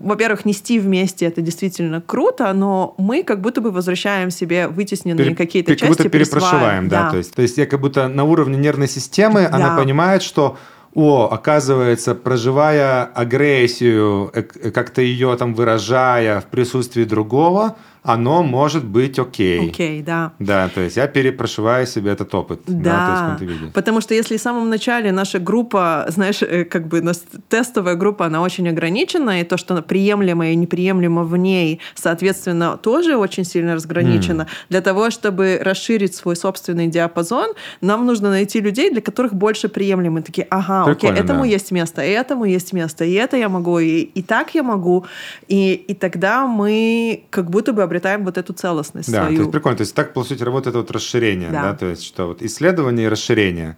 [0.00, 5.36] во-первых, нести вместе это действительно круто, но мы как будто бы возвращаем себе вытесненные Пере,
[5.36, 5.86] какие-то части.
[5.86, 7.04] Как будто перепрошиваем, да.
[7.04, 7.10] да.
[7.10, 9.56] То, есть, то есть я как будто на уровне нервной системы, да.
[9.56, 10.56] она понимает, что
[10.94, 19.18] о, оказывается, проживая агрессию, э, как-то ее там выражая в присутствии другого, оно может быть
[19.18, 19.70] окей.
[19.70, 20.32] Окей, да.
[20.38, 22.60] Да, то есть я перепрошиваю себе этот опыт.
[22.66, 27.02] Да, да потому что если в самом начале наша группа, знаешь, э, как бы
[27.48, 33.16] тестовая группа, она очень ограничена, и то, что приемлемо и неприемлемо в ней, соответственно, тоже
[33.16, 34.42] очень сильно разграничено.
[34.42, 34.48] Mm.
[34.70, 40.22] Для того, чтобы расширить свой собственный диапазон, нам нужно найти людей, для которых больше приемлемы.
[40.22, 41.46] Такие, ага, Прикольно, окей, этому да.
[41.46, 45.06] есть место, и этому есть место, и это я могу, и, и так я могу.
[45.48, 49.36] И, и тогда мы как будто бы обретаем вот эту целостность да, свою.
[49.36, 49.76] то есть прикольно.
[49.78, 51.74] То есть так, по сути, работает вот расширение, да, да?
[51.74, 53.76] то есть что вот исследование и расширение.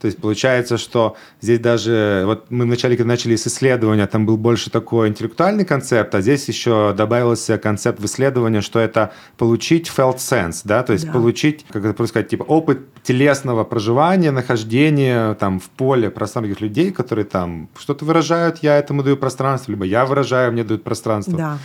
[0.00, 4.36] То есть получается, что здесь даже, вот мы вначале, когда начали с исследования, там был
[4.36, 10.18] больше такой интеллектуальный концепт, а здесь еще добавился концепт в исследование, что это получить felt
[10.18, 11.12] sense, да, то есть да.
[11.12, 16.92] получить, как это просто сказать, типа опыт телесного проживания, нахождения там в поле пространных людей,
[16.92, 21.36] которые там что-то выражают, я этому даю пространство, либо я выражаю, мне дают пространство.
[21.36, 21.58] Да.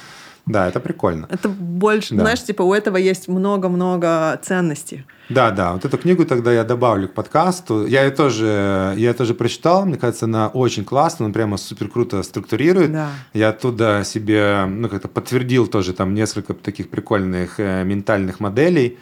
[0.46, 1.28] Да, это прикольно.
[1.30, 2.22] Это больше, да.
[2.22, 5.06] знаешь, типа у этого есть много-много ценностей.
[5.30, 5.74] Да, да.
[5.74, 7.86] Вот эту книгу тогда я добавлю к подкасту.
[7.88, 9.86] Я ее тоже, я ее тоже прочитал.
[9.86, 12.92] Мне кажется, она очень классная, он прямо супер круто структурирует.
[12.92, 13.10] Да.
[13.34, 18.98] Я оттуда себе, ну, как-то подтвердил тоже там несколько таких прикольных э, ментальных моделей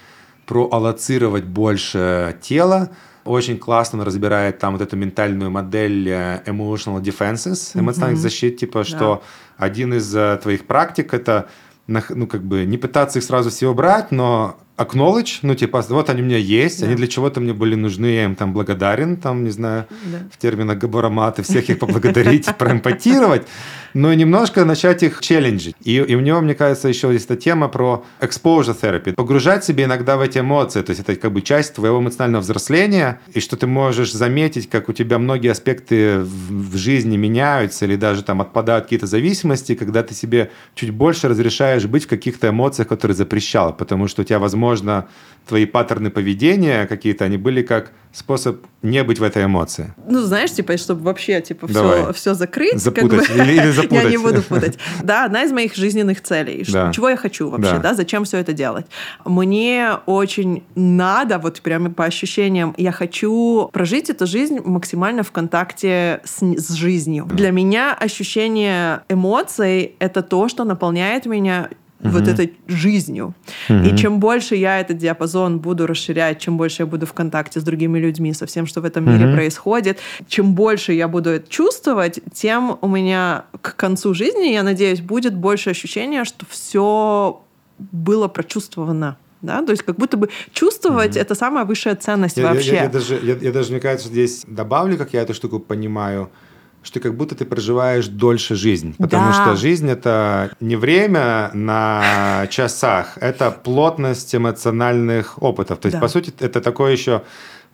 [0.46, 2.90] про аллоцировать больше тела,
[3.24, 8.22] очень классно он разбирает там вот эту ментальную модель э, emotional defenses, эмоциональных mm-hmm.
[8.22, 9.22] защит, типа, да.
[9.62, 11.48] Один из э, твоих практик это
[11.88, 16.22] ну, как бы не пытаться их сразу все убрать, но acknowledge, ну, типа, вот они
[16.22, 16.88] у меня есть, да.
[16.88, 20.20] они для чего-то мне были нужны, я им там благодарен, там, не знаю, да.
[20.32, 23.46] в терминах габараматы, всех их поблагодарить, проэмпатировать,
[23.94, 25.76] но немножко начать их челленджить.
[25.84, 29.14] И, и у него, мне кажется, еще есть эта тема про exposure therapy.
[29.14, 33.20] Погружать себе иногда в эти эмоции, то есть это как бы часть твоего эмоционального взросления,
[33.34, 37.96] и что ты можешь заметить, как у тебя многие аспекты в, в жизни меняются или
[37.96, 42.88] даже там отпадают какие-то зависимости, когда ты себе чуть больше разрешаешь быть в каких-то эмоциях,
[42.88, 45.08] которые запрещал, потому что у тебя, возможно,
[45.48, 49.94] твои паттерны поведения какие-то, они были как способ не быть в этой эмоции.
[50.08, 52.80] Ну, знаешь, типа, чтобы вообще, типа, все, все закрыть.
[52.80, 54.04] Запутать как бы, или, или запутать.
[54.04, 54.78] Я не буду путать.
[55.04, 56.66] Да, одна из моих жизненных целей.
[56.72, 56.92] Да.
[56.92, 57.80] Чего я хочу вообще, да.
[57.80, 58.86] да, зачем все это делать?
[59.26, 66.22] Мне очень надо, вот прямо по ощущениям, я хочу прожить эту жизнь максимально в контакте
[66.24, 67.26] с, с жизнью.
[67.30, 67.36] Да.
[67.36, 71.70] Для меня ощущение эмоций— это то, что наполняет меня
[72.04, 72.10] угу.
[72.10, 73.34] вот этой жизнью.
[73.70, 73.80] Угу.
[73.80, 77.64] И чем больше я этот диапазон буду расширять, чем больше я буду в контакте с
[77.64, 79.36] другими людьми, со всем, что в этом мире угу.
[79.36, 85.02] происходит, чем больше я буду это чувствовать, тем у меня к концу жизни, я надеюсь,
[85.02, 87.42] будет больше ощущения, что все
[87.78, 89.18] было прочувствовано.
[89.42, 89.64] Да?
[89.64, 92.70] То есть как будто бы чувствовать mm это самая высшая ценность я, вообще.
[92.70, 95.60] Я, я, я, даже, я, я даже, мне кажется, здесь добавлю, как я эту штуку
[95.60, 96.30] понимаю,
[96.84, 98.96] что как будто ты проживаешь дольше жизнь.
[98.98, 99.34] Потому да.
[99.34, 105.80] что жизнь это не время на часах, это плотность эмоциональных опытов.
[105.80, 106.02] То есть, да.
[106.02, 107.22] по сути, это такое еще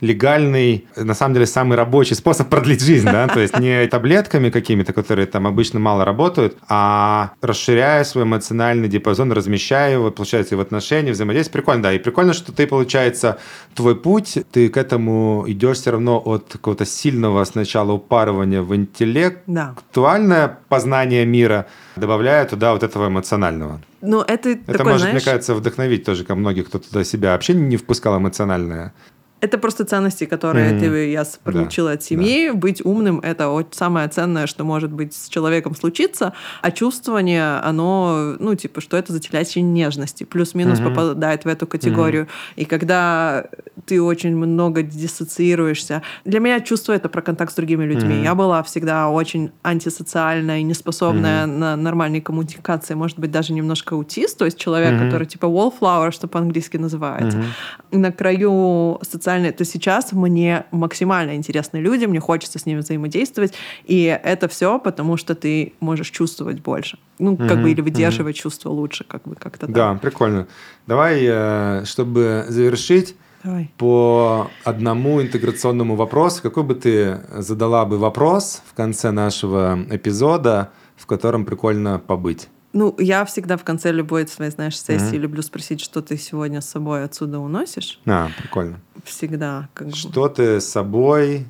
[0.00, 4.92] легальный, на самом деле, самый рабочий способ продлить жизнь, да, то есть не таблетками какими-то,
[4.92, 10.60] которые там обычно мало работают, а расширяя свой эмоциональный диапазон, размещая его, получается, и в
[10.60, 11.52] отношении, взаимодействие.
[11.52, 13.38] Прикольно, да, и прикольно, что ты, получается,
[13.74, 19.42] твой путь, ты к этому идешь все равно от какого-то сильного сначала упарывания в интеллект,
[19.46, 19.74] да.
[19.76, 21.66] актуальное познание мира,
[21.96, 23.80] добавляя туда вот этого эмоционального.
[24.00, 25.14] Ну, это, это такой, может, знаешь...
[25.14, 28.92] мне кажется, вдохновить тоже, как многих, кто туда себя вообще не впускал эмоциональное.
[29.40, 30.80] Это просто ценности, которые mm-hmm.
[30.80, 32.48] ты, я получила да, от семьи.
[32.48, 32.54] Да.
[32.54, 36.32] Быть умным— это самое ценное, что может быть с человеком случиться.
[36.60, 40.24] А чувствование, оно, ну, типа, что это за телячьи нежности.
[40.24, 40.94] Плюс-минус mm-hmm.
[40.94, 42.24] попадает в эту категорию.
[42.24, 42.52] Mm-hmm.
[42.56, 43.46] И когда
[43.86, 46.02] ты очень много диссоциируешься...
[46.24, 48.16] Для меня чувство— это про контакт с другими людьми.
[48.16, 48.24] Mm-hmm.
[48.24, 51.58] Я была всегда очень антисоциальная и неспособная mm-hmm.
[51.58, 52.94] на нормальной коммуникации.
[52.94, 55.06] Может быть, даже немножко аутист, то есть человек, mm-hmm.
[55.06, 57.38] который типа wallflower, что по-английски называется.
[57.38, 63.54] Mm-hmm на краю социальной, то сейчас мне максимально интересны люди, мне хочется с ними взаимодействовать,
[63.84, 66.98] и это все потому, что ты можешь чувствовать больше.
[67.18, 68.42] Ну, как Мгм, бы, или выдерживать мгм.
[68.42, 69.74] чувства лучше, как бы, как-то так.
[69.74, 70.46] Да, прикольно.
[70.86, 73.70] Давай, э, чтобы завершить, Давай.
[73.76, 76.42] по одному интеграционному вопросу.
[76.42, 82.48] Какой бы ты задала бы вопрос в конце нашего эпизода, в котором прикольно побыть?
[82.72, 85.22] Ну, я всегда в конце любой своей, знаешь, сессии Мгм.
[85.22, 87.98] люблю спросить, что ты сегодня с собой отсюда уносишь.
[88.06, 88.80] А, прикольно.
[89.04, 89.94] Всегда, как бы.
[89.96, 91.46] Что ты с собой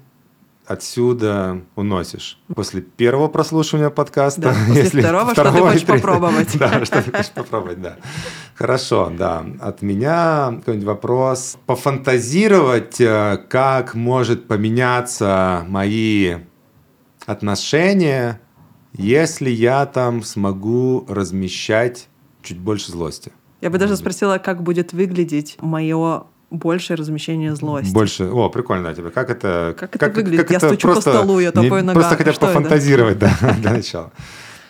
[0.65, 2.39] отсюда уносишь?
[2.55, 4.41] После первого прослушивания подкаста?
[4.43, 5.97] Да, после второго, что ты хочешь третьего.
[5.97, 6.55] попробовать.
[6.59, 7.97] Да, что ты хочешь попробовать, да.
[8.55, 9.45] Хорошо, да.
[9.61, 11.57] От меня какой-нибудь вопрос.
[11.67, 16.37] Пофантазировать, э, как может поменяться мои
[17.27, 18.41] отношения,
[18.93, 22.09] если я там смогу размещать
[22.43, 23.33] чуть больше злости.
[23.61, 24.01] Я бы даже быть.
[24.01, 27.93] спросила, как будет выглядеть мое большее размещение злости.
[27.93, 28.25] Больше.
[28.25, 29.11] О, прикольно, да, тебе.
[29.11, 29.75] Как это?
[29.79, 30.51] Как это выглядит?
[30.51, 31.95] Я стучу по просто столу, я топаю нога.
[31.95, 32.47] Просто хотя бы это?
[32.47, 34.13] пофантазировать, да, для начала.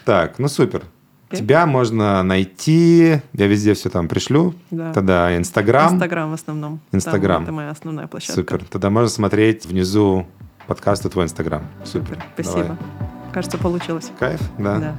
[0.05, 0.83] Так, ну супер.
[1.31, 4.55] Тебя можно найти, я везде все там пришлю.
[4.71, 4.95] Да.
[4.95, 5.93] Тогда Инстаграм.
[5.93, 6.81] Инстаграм в основном.
[6.91, 7.43] Инстаграм.
[7.43, 8.35] это моя основная площадка.
[8.35, 8.65] Супер.
[8.65, 10.27] Тогда можно смотреть внизу
[10.67, 11.63] подкаста твой Инстаграм.
[11.85, 12.15] Супер.
[12.15, 12.25] Супер.
[12.35, 12.79] Спасибо.
[13.01, 13.18] Давай.
[13.33, 14.11] Кажется, получилось.
[14.19, 14.79] Кайф, да.
[14.79, 14.95] да.